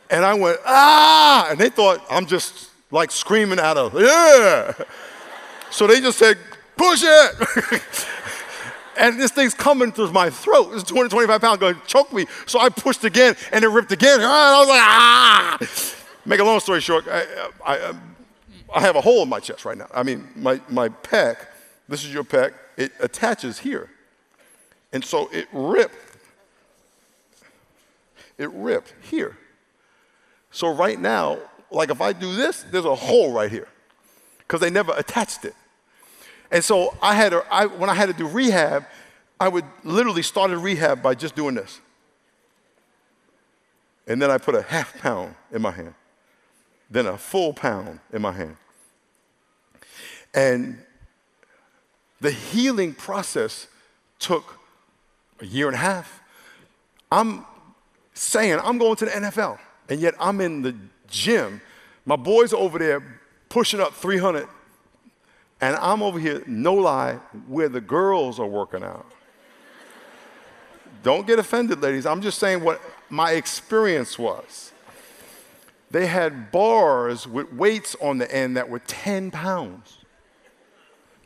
And 0.09 0.25
I 0.25 0.33
went, 0.33 0.59
ah! 0.65 1.47
And 1.49 1.59
they 1.59 1.69
thought 1.69 2.03
I'm 2.09 2.25
just 2.25 2.70
like 2.91 3.11
screaming 3.11 3.59
out 3.59 3.77
of, 3.77 3.99
yeah. 3.99 4.73
So 5.69 5.87
they 5.87 6.01
just 6.01 6.19
said, 6.19 6.37
push 6.75 7.01
it. 7.03 8.05
and 8.97 9.19
this 9.19 9.31
thing's 9.31 9.53
coming 9.53 9.91
through 9.91 10.11
my 10.11 10.29
throat. 10.29 10.71
It's 10.73 10.83
225 10.83 11.41
pounds 11.41 11.59
going 11.59 11.75
to 11.75 11.87
choke 11.87 12.11
me. 12.11 12.25
So 12.45 12.59
I 12.59 12.69
pushed 12.69 13.03
again 13.03 13.35
and 13.51 13.63
it 13.63 13.69
ripped 13.69 13.91
again. 13.91 14.15
And 14.15 14.25
I 14.25 14.59
was 14.59 14.67
like, 14.67 14.81
ah. 14.81 15.57
Make 16.25 16.39
a 16.39 16.43
long 16.43 16.59
story 16.59 16.81
short, 16.81 17.05
I, 17.09 17.25
I, 17.65 17.93
I 18.73 18.81
have 18.81 18.95
a 18.95 19.01
hole 19.01 19.23
in 19.23 19.29
my 19.29 19.39
chest 19.39 19.65
right 19.65 19.77
now. 19.77 19.87
I 19.93 20.03
mean, 20.03 20.27
my, 20.35 20.61
my 20.69 20.89
pec, 20.89 21.37
this 21.87 22.03
is 22.03 22.13
your 22.13 22.23
pec, 22.23 22.53
it 22.77 22.91
attaches 22.99 23.59
here. 23.59 23.89
And 24.93 25.03
so 25.03 25.29
it 25.31 25.47
ripped. 25.51 25.95
It 28.37 28.51
ripped 28.51 28.93
here. 29.01 29.37
So 30.51 30.73
right 30.73 30.99
now, 30.99 31.37
like 31.71 31.89
if 31.89 32.01
I 32.01 32.13
do 32.13 32.35
this, 32.35 32.63
there's 32.63 32.85
a 32.85 32.95
hole 32.95 33.31
right 33.31 33.49
here 33.49 33.67
because 34.39 34.59
they 34.59 34.69
never 34.69 34.93
attached 34.97 35.45
it. 35.45 35.55
And 36.51 36.63
so 36.63 36.95
I 37.01 37.15
had, 37.15 37.29
to, 37.29 37.39
when 37.77 37.89
I 37.89 37.93
had 37.93 38.07
to 38.07 38.13
do 38.13 38.27
rehab, 38.27 38.85
I 39.39 39.47
would 39.47 39.65
literally 39.83 40.21
start 40.21 40.51
a 40.51 40.57
rehab 40.57 41.01
by 41.01 41.15
just 41.15 41.35
doing 41.35 41.55
this. 41.55 41.79
And 44.05 44.21
then 44.21 44.29
I 44.29 44.37
put 44.37 44.55
a 44.55 44.61
half 44.61 44.99
pound 44.99 45.35
in 45.51 45.61
my 45.61 45.71
hand, 45.71 45.93
then 46.89 47.05
a 47.05 47.17
full 47.17 47.53
pound 47.53 47.99
in 48.11 48.21
my 48.21 48.33
hand. 48.33 48.57
And 50.33 50.79
the 52.19 52.31
healing 52.31 52.93
process 52.93 53.67
took 54.19 54.59
a 55.39 55.45
year 55.45 55.67
and 55.67 55.75
a 55.75 55.79
half. 55.79 56.21
I'm 57.11 57.45
saying 58.13 58.59
I'm 58.61 58.77
going 58.77 58.95
to 58.97 59.05
the 59.05 59.11
NFL, 59.11 59.59
and 59.89 59.99
yet 59.99 60.13
I'm 60.19 60.41
in 60.41 60.61
the 60.61 60.75
gym. 61.11 61.61
My 62.05 62.15
boys 62.15 62.53
over 62.53 62.79
there 62.79 63.21
pushing 63.49 63.79
up 63.79 63.93
300, 63.93 64.47
and 65.59 65.75
I'm 65.75 66.01
over 66.01 66.17
here, 66.17 66.41
no 66.47 66.73
lie, 66.73 67.15
where 67.47 67.69
the 67.69 67.81
girls 67.81 68.39
are 68.39 68.47
working 68.47 68.83
out. 68.83 69.05
Don't 71.03 71.27
get 71.27 71.37
offended, 71.37 71.81
ladies. 71.81 72.05
I'm 72.05 72.21
just 72.21 72.39
saying 72.39 72.63
what 72.63 72.81
my 73.09 73.31
experience 73.31 74.17
was. 74.17 74.71
They 75.89 76.07
had 76.07 76.51
bars 76.51 77.27
with 77.27 77.51
weights 77.53 77.95
on 78.01 78.17
the 78.17 78.33
end 78.33 78.55
that 78.55 78.69
were 78.69 78.79
10 78.79 79.29
pounds, 79.31 79.97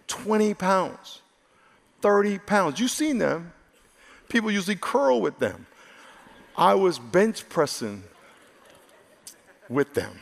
20 0.07 0.53
pounds, 0.55 1.21
30 2.01 2.39
pounds. 2.39 2.79
You've 2.79 2.91
seen 2.91 3.19
them. 3.19 3.53
People 4.27 4.49
usually 4.49 4.75
curl 4.75 5.21
with 5.21 5.37
them. 5.37 5.67
I 6.57 6.73
was 6.73 6.97
bench 6.97 7.47
pressing 7.47 8.03
with 9.69 9.93
them. 9.93 10.19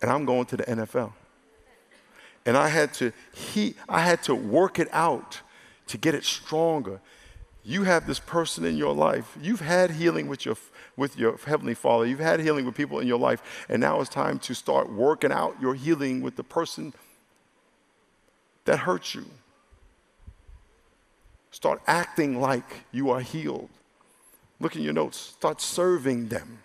And 0.00 0.10
I'm 0.10 0.24
going 0.24 0.46
to 0.46 0.56
the 0.56 0.64
NFL. 0.64 1.12
And 2.46 2.56
I 2.56 2.68
had 2.68 2.94
to 2.94 3.12
he 3.34 3.74
I 3.88 4.00
had 4.00 4.22
to 4.24 4.34
work 4.34 4.78
it 4.78 4.88
out 4.92 5.40
to 5.88 5.98
get 5.98 6.14
it 6.14 6.24
stronger. 6.24 7.00
You 7.64 7.82
have 7.82 8.06
this 8.06 8.18
person 8.18 8.64
in 8.64 8.76
your 8.76 8.94
life. 8.94 9.36
You've 9.40 9.60
had 9.60 9.90
healing 9.90 10.28
with 10.28 10.46
your 10.46 10.56
with 10.96 11.18
your 11.18 11.36
heavenly 11.36 11.74
Father. 11.74 12.06
You've 12.06 12.18
had 12.20 12.40
healing 12.40 12.64
with 12.64 12.74
people 12.74 13.00
in 13.00 13.06
your 13.06 13.18
life, 13.18 13.66
and 13.68 13.80
now 13.80 14.00
it's 14.00 14.08
time 14.08 14.38
to 14.40 14.54
start 14.54 14.90
working 14.90 15.32
out 15.32 15.60
your 15.60 15.74
healing 15.74 16.22
with 16.22 16.36
the 16.36 16.44
person 16.44 16.94
that 18.64 18.80
hurt 18.80 19.14
you. 19.14 19.26
Start 21.50 21.80
acting 21.86 22.40
like 22.40 22.84
you 22.92 23.10
are 23.10 23.20
healed. 23.20 23.68
Look 24.60 24.76
in 24.76 24.82
your 24.82 24.92
notes. 24.92 25.18
Start 25.18 25.60
serving 25.60 26.28
them. 26.28 26.60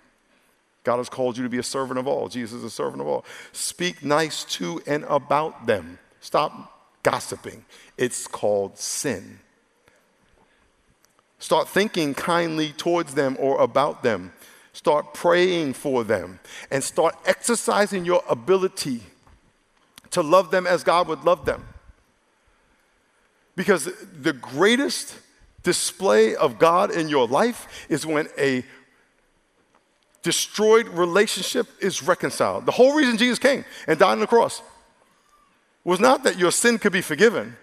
God 0.84 0.98
has 0.98 1.10
called 1.10 1.38
you 1.38 1.44
to 1.44 1.50
be 1.50 1.60
a 1.60 1.64
servant 1.64 1.98
of 1.98 2.08
all. 2.08 2.28
Jesus 2.28 2.60
is 2.60 2.64
a 2.64 2.70
servant 2.70 3.02
of 3.02 3.08
all. 3.08 3.26
Speak 3.52 4.04
nice 4.04 4.44
to 4.46 4.82
and 4.86 5.06
about 5.06 5.66
them. 5.66 6.00
Stop 6.20 7.02
gossiping. 7.04 7.66
It's 7.98 8.28
called 8.28 8.78
sin. 8.78 9.40
Start 11.40 11.68
thinking 11.68 12.14
kindly 12.14 12.72
towards 12.72 13.16
them 13.16 13.36
or 13.40 13.62
about 13.62 14.04
them. 14.04 14.34
Start 14.72 15.14
praying 15.14 15.74
for 15.74 16.04
them 16.04 16.40
and 16.72 16.84
start 16.84 17.16
exercising 17.26 18.06
your 18.06 18.24
ability 18.30 19.02
to 20.12 20.24
love 20.24 20.52
them 20.52 20.66
as 20.66 20.84
God 20.84 21.08
would 21.08 21.24
love 21.24 21.46
them. 21.46 21.66
Because 23.56 23.90
the 24.20 24.34
greatest 24.34 25.20
display 25.64 26.36
of 26.36 26.60
God 26.60 26.92
in 26.92 27.08
your 27.08 27.28
life 27.28 27.86
is 27.90 28.06
when 28.06 28.28
a 28.38 28.64
destroyed 30.24 30.88
relationship 30.88 31.68
is 31.80 32.02
reconciled. 32.02 32.66
The 32.66 32.72
whole 32.72 32.96
reason 32.96 33.18
Jesus 33.18 33.38
came 33.38 33.66
and 33.88 34.00
died 34.00 34.14
on 34.14 34.20
the 34.20 34.28
cross 34.28 34.62
was 35.84 36.00
not 36.00 36.24
that 36.24 36.40
your 36.40 36.52
sin 36.52 36.80
could 36.80 36.94
be 36.94 37.02
forgiven, 37.02 37.56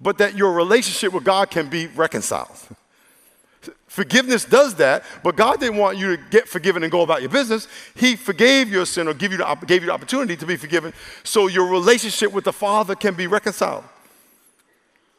but 0.00 0.18
that 0.18 0.36
your 0.36 0.52
relationship 0.52 1.12
with 1.12 1.24
God 1.24 1.50
can 1.50 1.68
be 1.68 1.88
reconciled. 1.88 2.56
Forgiveness 3.88 4.44
does 4.44 4.76
that, 4.76 5.02
but 5.24 5.34
God 5.34 5.58
didn't 5.58 5.78
want 5.78 5.98
you 5.98 6.16
to 6.16 6.22
get 6.30 6.48
forgiven 6.48 6.84
and 6.84 6.92
go 6.92 7.02
about 7.02 7.20
your 7.20 7.30
business. 7.30 7.66
He 7.96 8.14
forgave 8.14 8.68
your 8.68 8.86
sin 8.86 9.08
or 9.08 9.14
give 9.14 9.32
you 9.32 9.38
the, 9.38 9.58
gave 9.66 9.82
you 9.82 9.86
the 9.86 9.92
opportunity 9.92 10.36
to 10.36 10.46
be 10.46 10.56
forgiven 10.56 10.92
so 11.24 11.48
your 11.48 11.66
relationship 11.66 12.32
with 12.32 12.44
the 12.44 12.52
Father 12.52 12.94
can 12.94 13.14
be 13.14 13.26
reconciled. 13.26 13.82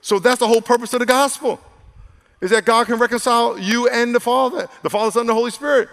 So 0.01 0.17
that's 0.17 0.39
the 0.39 0.47
whole 0.47 0.61
purpose 0.61 0.93
of 0.93 0.99
the 0.99 1.05
gospel, 1.05 1.59
is 2.39 2.51
that 2.51 2.63
God 2.63 2.87
can 2.87 2.97
reconcile 2.97 3.59
you 3.59 3.89
and 3.89 4.15
the 4.15 4.21
Father, 4.21 4.69
the 4.81 4.89
Father, 4.89 5.11
Son, 5.11 5.21
and 5.21 5.29
the 5.29 5.33
Holy 5.33 5.51
Spirit. 5.51 5.89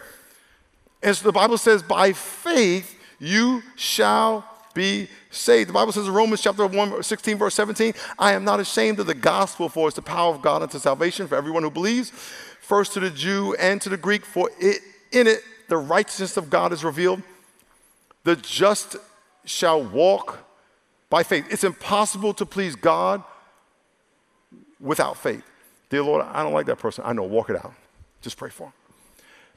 And 1.06 1.16
so 1.16 1.22
the 1.22 1.32
Bible 1.32 1.56
says, 1.56 1.84
by 1.84 2.12
faith 2.12 3.00
you 3.20 3.62
shall 3.76 4.44
be 4.74 5.08
saved. 5.30 5.68
The 5.68 5.72
Bible 5.72 5.92
says 5.92 6.08
in 6.08 6.12
Romans 6.12 6.42
chapter 6.42 6.66
1, 6.66 7.00
16, 7.00 7.38
verse 7.38 7.54
17, 7.54 7.94
I 8.18 8.32
am 8.32 8.42
not 8.42 8.58
ashamed 8.58 8.98
of 8.98 9.06
the 9.06 9.14
gospel, 9.14 9.68
for 9.68 9.86
it's 9.86 9.94
the 9.94 10.02
power 10.02 10.34
of 10.34 10.42
God 10.42 10.62
unto 10.62 10.80
salvation 10.80 11.28
for 11.28 11.36
everyone 11.36 11.62
who 11.62 11.70
believes, 11.70 12.10
first 12.10 12.92
to 12.94 13.00
the 13.00 13.10
Jew 13.10 13.54
and 13.60 13.80
to 13.82 13.88
the 13.88 13.96
Greek, 13.96 14.26
for 14.26 14.50
it, 14.58 14.80
in 15.12 15.28
it 15.28 15.42
the 15.68 15.76
righteousness 15.76 16.36
of 16.36 16.50
God 16.50 16.72
is 16.72 16.82
revealed. 16.82 17.22
The 18.24 18.34
just 18.34 18.96
shall 19.44 19.84
walk 19.84 20.40
by 21.08 21.22
faith. 21.22 21.46
It's 21.50 21.62
impossible 21.62 22.34
to 22.34 22.44
please 22.44 22.74
God 22.74 23.22
without 24.80 25.16
faith. 25.16 25.44
Dear 25.88 26.02
Lord, 26.02 26.26
I 26.26 26.42
don't 26.42 26.52
like 26.52 26.66
that 26.66 26.80
person. 26.80 27.04
I 27.06 27.12
know, 27.12 27.22
walk 27.22 27.48
it 27.48 27.56
out. 27.56 27.74
Just 28.22 28.36
pray 28.36 28.50
for 28.50 28.64
him. 28.64 28.72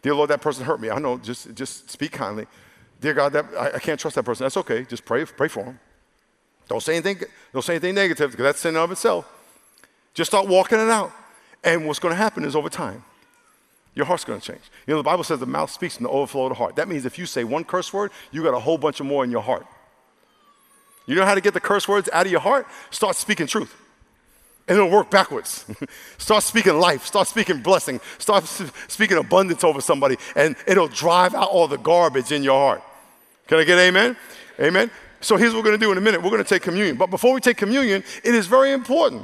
Dear 0.01 0.15
Lord, 0.15 0.29
that 0.29 0.41
person 0.41 0.65
hurt 0.65 0.79
me. 0.79 0.89
I 0.89 0.99
know, 0.99 1.17
just, 1.17 1.53
just 1.55 1.89
speak 1.89 2.11
kindly. 2.11 2.47
Dear 3.01 3.13
God, 3.13 3.33
that, 3.33 3.45
I, 3.57 3.71
I 3.75 3.79
can't 3.79 3.99
trust 3.99 4.15
that 4.15 4.23
person. 4.23 4.45
That's 4.45 4.57
okay. 4.57 4.83
Just 4.83 5.05
pray, 5.05 5.25
pray 5.25 5.47
for 5.47 5.63
him. 5.63 5.79
Don't 6.67 6.81
say 6.81 6.93
anything, 6.93 7.21
don't 7.51 7.63
say 7.63 7.73
anything 7.73 7.95
negative 7.95 8.31
because 8.31 8.43
that's 8.43 8.59
sin 8.59 8.77
of 8.77 8.91
itself. 8.91 9.27
Just 10.13 10.31
start 10.31 10.47
walking 10.47 10.79
it 10.79 10.89
out. 10.89 11.11
And 11.63 11.85
what's 11.87 11.99
going 11.99 12.13
to 12.13 12.17
happen 12.17 12.45
is 12.45 12.55
over 12.55 12.69
time, 12.69 13.03
your 13.95 14.05
heart's 14.05 14.23
going 14.23 14.39
to 14.39 14.45
change. 14.45 14.61
You 14.87 14.93
know, 14.93 14.99
the 14.99 15.03
Bible 15.03 15.23
says 15.23 15.39
the 15.39 15.45
mouth 15.45 15.71
speaks 15.71 15.97
from 15.97 16.05
the 16.05 16.09
overflow 16.09 16.45
of 16.45 16.49
the 16.49 16.55
heart. 16.55 16.75
That 16.75 16.87
means 16.87 17.05
if 17.05 17.19
you 17.19 17.25
say 17.25 17.43
one 17.43 17.65
curse 17.65 17.91
word, 17.91 18.11
you 18.31 18.43
got 18.43 18.53
a 18.53 18.59
whole 18.59 18.77
bunch 18.77 18.99
of 18.99 19.07
more 19.07 19.23
in 19.23 19.31
your 19.31 19.41
heart. 19.41 19.65
You 21.05 21.15
know 21.15 21.25
how 21.25 21.35
to 21.35 21.41
get 21.41 21.53
the 21.53 21.59
curse 21.59 21.87
words 21.87 22.07
out 22.13 22.27
of 22.27 22.31
your 22.31 22.41
heart? 22.41 22.67
Start 22.91 23.15
speaking 23.15 23.47
truth 23.47 23.75
and 24.69 24.77
it'll 24.77 24.89
work 24.89 25.09
backwards. 25.09 25.65
start 26.19 26.43
speaking 26.43 26.79
life, 26.79 27.05
start 27.05 27.27
speaking 27.27 27.59
blessing, 27.59 27.99
start 28.19 28.45
speaking 28.87 29.17
abundance 29.17 29.63
over 29.63 29.81
somebody, 29.81 30.15
and 30.35 30.55
it'll 30.67 30.87
drive 30.87 31.33
out 31.33 31.49
all 31.49 31.67
the 31.67 31.77
garbage 31.77 32.31
in 32.31 32.43
your 32.43 32.57
heart. 32.57 32.83
Can 33.47 33.57
I 33.57 33.63
get 33.63 33.79
amen? 33.79 34.15
Amen. 34.59 34.91
So 35.21 35.35
here's 35.35 35.53
what 35.53 35.59
we're 35.59 35.69
going 35.69 35.79
to 35.79 35.85
do 35.85 35.91
in 35.91 35.97
a 35.97 36.01
minute. 36.01 36.21
We're 36.21 36.29
going 36.29 36.43
to 36.43 36.47
take 36.47 36.61
communion. 36.61 36.95
But 36.95 37.09
before 37.09 37.33
we 37.33 37.41
take 37.41 37.57
communion, 37.57 38.03
it 38.23 38.35
is 38.35 38.45
very 38.45 38.71
important 38.71 39.23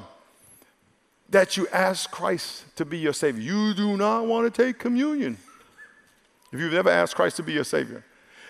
that 1.30 1.56
you 1.56 1.68
ask 1.72 2.10
Christ 2.10 2.66
to 2.78 2.86
be 2.86 2.98
your 2.98 3.14
Savior. 3.14 3.42
You 3.42 3.74
do 3.74 3.96
not 3.98 4.26
want 4.26 4.52
to 4.52 4.64
take 4.64 4.80
communion 4.80 5.38
if 6.52 6.60
you've 6.60 6.74
never 6.74 6.90
asked 6.90 7.16
Christ 7.16 7.38
to 7.38 7.44
be 7.44 7.54
your 7.54 7.64
Savior. 7.64 8.04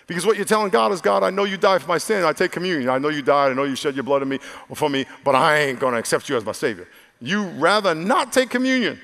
Because 0.07 0.25
what 0.25 0.35
you're 0.35 0.45
telling 0.45 0.69
God 0.69 0.91
is, 0.91 1.01
God, 1.01 1.23
I 1.23 1.31
know 1.31 1.45
you 1.45 1.57
died 1.57 1.81
for 1.81 1.87
my 1.87 1.97
sin. 1.97 2.23
I 2.23 2.33
take 2.33 2.51
communion. 2.51 2.89
I 2.89 2.99
know 2.99 3.09
you 3.09 3.21
died. 3.21 3.51
I 3.51 3.55
know 3.55 3.63
you 3.63 3.75
shed 3.75 3.95
your 3.95 4.03
blood 4.03 4.21
on 4.21 4.29
me, 4.29 4.37
for 4.73 4.89
me, 4.89 5.05
but 5.23 5.33
I 5.33 5.57
ain't 5.57 5.79
going 5.79 5.93
to 5.93 5.99
accept 5.99 6.29
you 6.29 6.37
as 6.37 6.45
my 6.45 6.51
Savior. 6.51 6.87
You 7.19 7.45
rather 7.49 7.95
not 7.95 8.31
take 8.31 8.49
communion. 8.49 8.99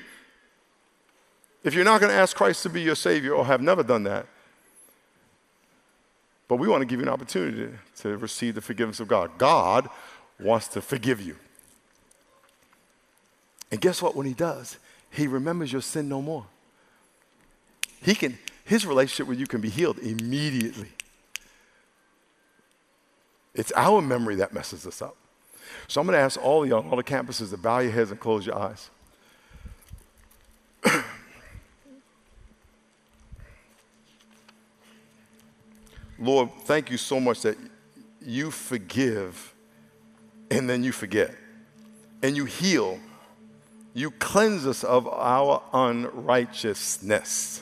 If 1.64 1.74
you're 1.74 1.84
not 1.84 2.00
going 2.00 2.10
to 2.10 2.18
ask 2.18 2.36
Christ 2.36 2.62
to 2.64 2.68
be 2.68 2.82
your 2.82 2.94
Savior 2.94 3.34
or 3.34 3.44
have 3.44 3.60
never 3.60 3.82
done 3.82 4.04
that, 4.04 4.26
but 6.48 6.56
we 6.56 6.68
want 6.68 6.82
to 6.82 6.86
give 6.86 7.00
you 7.00 7.06
an 7.06 7.12
opportunity 7.12 7.72
to 8.00 8.16
receive 8.18 8.54
the 8.54 8.60
forgiveness 8.60 9.00
of 9.00 9.08
God. 9.08 9.38
God 9.38 9.88
wants 10.38 10.68
to 10.68 10.82
forgive 10.82 11.20
you. 11.20 11.36
And 13.70 13.80
guess 13.80 14.02
what? 14.02 14.14
When 14.14 14.26
He 14.26 14.34
does, 14.34 14.76
He 15.10 15.26
remembers 15.26 15.72
your 15.72 15.82
sin 15.82 16.08
no 16.08 16.20
more. 16.20 16.44
He 18.02 18.14
can, 18.14 18.36
his 18.64 18.86
relationship 18.86 19.26
with 19.26 19.38
you 19.38 19.46
can 19.46 19.60
be 19.60 19.68
healed 19.68 19.98
immediately. 19.98 20.88
It's 23.54 23.72
our 23.76 24.00
memory 24.00 24.36
that 24.36 24.54
messes 24.54 24.86
us 24.86 25.02
up. 25.02 25.16
So 25.88 26.00
I'm 26.00 26.06
going 26.06 26.16
to 26.16 26.22
ask 26.22 26.42
all 26.42 26.62
of 26.62 26.68
you 26.68 26.76
on 26.76 26.88
all 26.88 26.96
the 26.96 27.04
campuses 27.04 27.50
to 27.50 27.56
bow 27.56 27.80
your 27.80 27.92
heads 27.92 28.10
and 28.10 28.18
close 28.18 28.46
your 28.46 28.56
eyes. 28.56 28.88
Lord, 36.18 36.50
thank 36.64 36.90
you 36.90 36.96
so 36.96 37.20
much 37.20 37.42
that 37.42 37.58
you 38.24 38.50
forgive 38.50 39.52
and 40.50 40.68
then 40.68 40.82
you 40.84 40.92
forget. 40.92 41.34
And 42.22 42.36
you 42.36 42.44
heal. 42.44 42.98
You 43.94 44.10
cleanse 44.12 44.66
us 44.66 44.84
of 44.84 45.06
our 45.08 45.62
unrighteousness. 45.72 47.61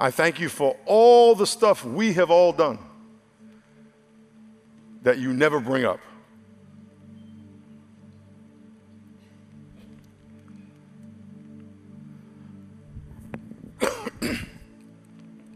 I 0.00 0.10
thank 0.10 0.40
you 0.40 0.48
for 0.48 0.76
all 0.86 1.34
the 1.34 1.46
stuff 1.46 1.84
we 1.84 2.14
have 2.14 2.30
all 2.30 2.54
done 2.54 2.78
that 5.02 5.18
you 5.18 5.34
never 5.34 5.60
bring 5.60 5.84
up. 5.84 6.00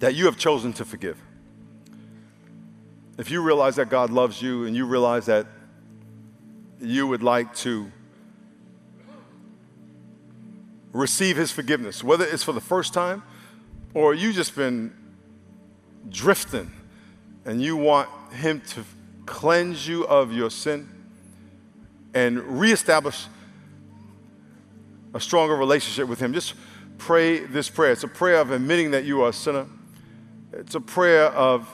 that 0.00 0.14
you 0.14 0.26
have 0.26 0.36
chosen 0.36 0.74
to 0.74 0.84
forgive. 0.84 1.16
If 3.16 3.30
you 3.30 3.40
realize 3.40 3.76
that 3.76 3.88
God 3.88 4.10
loves 4.10 4.42
you 4.42 4.66
and 4.66 4.76
you 4.76 4.84
realize 4.84 5.24
that 5.24 5.46
you 6.82 7.06
would 7.06 7.22
like 7.22 7.54
to 7.56 7.90
receive 10.92 11.38
his 11.38 11.50
forgiveness, 11.50 12.04
whether 12.04 12.26
it's 12.26 12.44
for 12.44 12.52
the 12.52 12.60
first 12.60 12.92
time 12.92 13.22
or 13.94 14.12
you 14.12 14.32
just 14.32 14.56
been 14.56 14.92
drifting 16.10 16.70
and 17.44 17.62
you 17.62 17.76
want 17.76 18.08
him 18.32 18.60
to 18.60 18.84
cleanse 19.24 19.86
you 19.86 20.04
of 20.06 20.32
your 20.32 20.50
sin 20.50 20.88
and 22.12 22.60
reestablish 22.60 23.26
a 25.14 25.20
stronger 25.20 25.54
relationship 25.54 26.08
with 26.08 26.18
him, 26.18 26.34
just 26.34 26.54
pray 26.98 27.38
this 27.38 27.70
prayer. 27.70 27.92
It's 27.92 28.04
a 28.04 28.08
prayer 28.08 28.40
of 28.40 28.50
admitting 28.50 28.90
that 28.90 29.04
you 29.04 29.22
are 29.22 29.28
a 29.28 29.32
sinner. 29.32 29.66
It's 30.52 30.74
a 30.74 30.80
prayer 30.80 31.26
of 31.26 31.68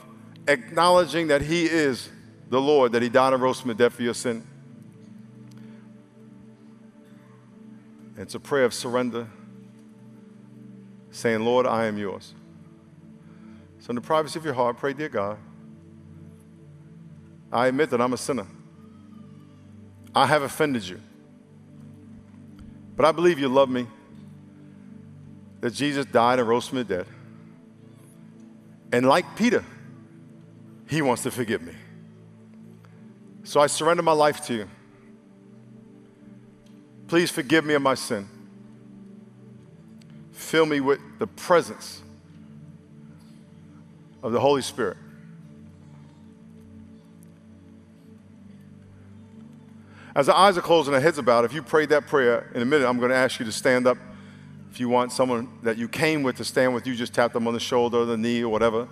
acknowledging 0.46 1.28
that 1.28 1.42
he 1.42 1.64
is 1.64 2.10
the 2.48 2.60
Lord, 2.60 2.92
that 2.92 3.02
he 3.02 3.08
died 3.08 3.32
and 3.32 3.42
rose 3.42 3.60
from 3.60 3.68
the 3.68 3.74
dead 3.74 3.92
for 3.92 4.02
your 4.02 4.14
sin. 4.14 4.46
It's 8.16 8.34
a 8.34 8.40
prayer 8.40 8.64
of 8.64 8.74
surrender 8.74 9.28
saying, 11.10 11.44
Lord, 11.44 11.66
I 11.66 11.86
am 11.86 11.98
yours. 11.98 12.34
So, 13.80 13.90
in 13.90 13.96
the 13.96 14.02
privacy 14.02 14.38
of 14.38 14.44
your 14.44 14.54
heart, 14.54 14.76
pray, 14.76 14.92
Dear 14.92 15.08
God, 15.08 15.38
I 17.52 17.66
admit 17.66 17.90
that 17.90 18.00
I'm 18.00 18.12
a 18.12 18.16
sinner. 18.18 18.46
I 20.14 20.26
have 20.26 20.42
offended 20.42 20.86
you. 20.86 21.00
But 22.96 23.06
I 23.06 23.12
believe 23.12 23.38
you 23.38 23.48
love 23.48 23.70
me, 23.70 23.86
that 25.60 25.72
Jesus 25.72 26.04
died 26.06 26.38
and 26.38 26.48
rose 26.48 26.68
from 26.68 26.78
the 26.78 26.84
dead. 26.84 27.06
And 28.92 29.06
like 29.06 29.36
Peter, 29.36 29.64
he 30.88 31.00
wants 31.00 31.22
to 31.22 31.30
forgive 31.30 31.62
me. 31.62 31.74
So 33.44 33.60
I 33.60 33.68
surrender 33.68 34.02
my 34.02 34.12
life 34.12 34.44
to 34.46 34.54
you. 34.54 34.68
Please 37.06 37.30
forgive 37.30 37.64
me 37.64 37.74
of 37.74 37.82
my 37.82 37.94
sin 37.94 38.28
fill 40.50 40.66
me 40.66 40.80
with 40.80 40.98
the 41.20 41.28
presence 41.28 42.02
of 44.20 44.32
the 44.32 44.40
Holy 44.40 44.62
Spirit. 44.62 44.96
As 50.12 50.26
the 50.26 50.36
eyes 50.36 50.58
are 50.58 50.60
closed 50.60 50.88
and 50.88 50.96
the 50.96 51.00
heads 51.00 51.20
bowed, 51.20 51.44
if 51.44 51.52
you 51.52 51.62
prayed 51.62 51.90
that 51.90 52.08
prayer, 52.08 52.50
in 52.52 52.62
a 52.62 52.64
minute 52.64 52.84
I'm 52.88 52.98
going 52.98 53.10
to 53.10 53.16
ask 53.16 53.38
you 53.38 53.46
to 53.46 53.52
stand 53.52 53.86
up. 53.86 53.96
If 54.72 54.80
you 54.80 54.88
want 54.88 55.12
someone 55.12 55.48
that 55.62 55.78
you 55.78 55.86
came 55.86 56.24
with 56.24 56.36
to 56.38 56.44
stand 56.44 56.74
with 56.74 56.84
you, 56.84 56.96
just 56.96 57.14
tap 57.14 57.32
them 57.32 57.46
on 57.46 57.54
the 57.54 57.60
shoulder 57.60 57.98
or 57.98 58.04
the 58.04 58.16
knee 58.16 58.42
or 58.42 58.48
whatever. 58.48 58.88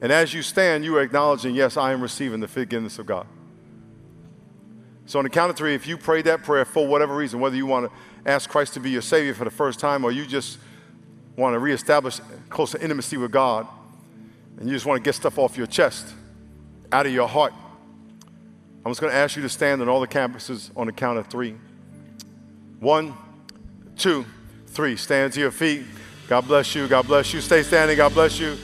And 0.00 0.12
as 0.12 0.32
you 0.32 0.42
stand, 0.42 0.84
you 0.84 0.96
are 0.96 1.02
acknowledging, 1.02 1.56
yes, 1.56 1.76
I 1.76 1.92
am 1.92 2.00
receiving 2.00 2.38
the 2.38 2.48
forgiveness 2.48 3.00
of 3.00 3.06
God. 3.06 3.26
So, 5.06 5.18
on 5.18 5.24
the 5.24 5.30
count 5.30 5.50
of 5.50 5.56
three, 5.56 5.74
if 5.74 5.86
you 5.86 5.98
prayed 5.98 6.24
that 6.24 6.42
prayer 6.42 6.64
for 6.64 6.86
whatever 6.86 7.14
reason, 7.14 7.40
whether 7.40 7.56
you 7.56 7.66
want 7.66 7.90
to 7.90 8.30
ask 8.30 8.48
Christ 8.48 8.74
to 8.74 8.80
be 8.80 8.90
your 8.90 9.02
Savior 9.02 9.34
for 9.34 9.44
the 9.44 9.50
first 9.50 9.78
time 9.78 10.04
or 10.04 10.10
you 10.10 10.24
just 10.24 10.58
want 11.36 11.54
to 11.54 11.58
reestablish 11.58 12.20
closer 12.48 12.78
intimacy 12.78 13.16
with 13.16 13.30
God 13.30 13.66
and 14.58 14.68
you 14.68 14.74
just 14.74 14.86
want 14.86 15.02
to 15.02 15.06
get 15.06 15.14
stuff 15.14 15.38
off 15.38 15.56
your 15.56 15.66
chest, 15.66 16.06
out 16.92 17.06
of 17.06 17.12
your 17.12 17.28
heart, 17.28 17.52
I'm 18.84 18.90
just 18.90 19.00
going 19.00 19.12
to 19.12 19.16
ask 19.16 19.34
you 19.34 19.42
to 19.42 19.48
stand 19.48 19.80
on 19.80 19.88
all 19.88 20.00
the 20.00 20.06
campuses 20.06 20.70
on 20.76 20.86
the 20.86 20.92
count 20.92 21.18
of 21.18 21.26
three. 21.28 21.56
One, 22.80 23.14
two, 23.96 24.26
three. 24.66 24.96
Stand 24.96 25.32
to 25.32 25.40
your 25.40 25.50
feet. 25.50 25.84
God 26.28 26.46
bless 26.46 26.74
you. 26.74 26.86
God 26.86 27.06
bless 27.06 27.32
you. 27.32 27.40
Stay 27.40 27.62
standing. 27.62 27.96
God 27.96 28.12
bless 28.12 28.38
you. 28.38 28.58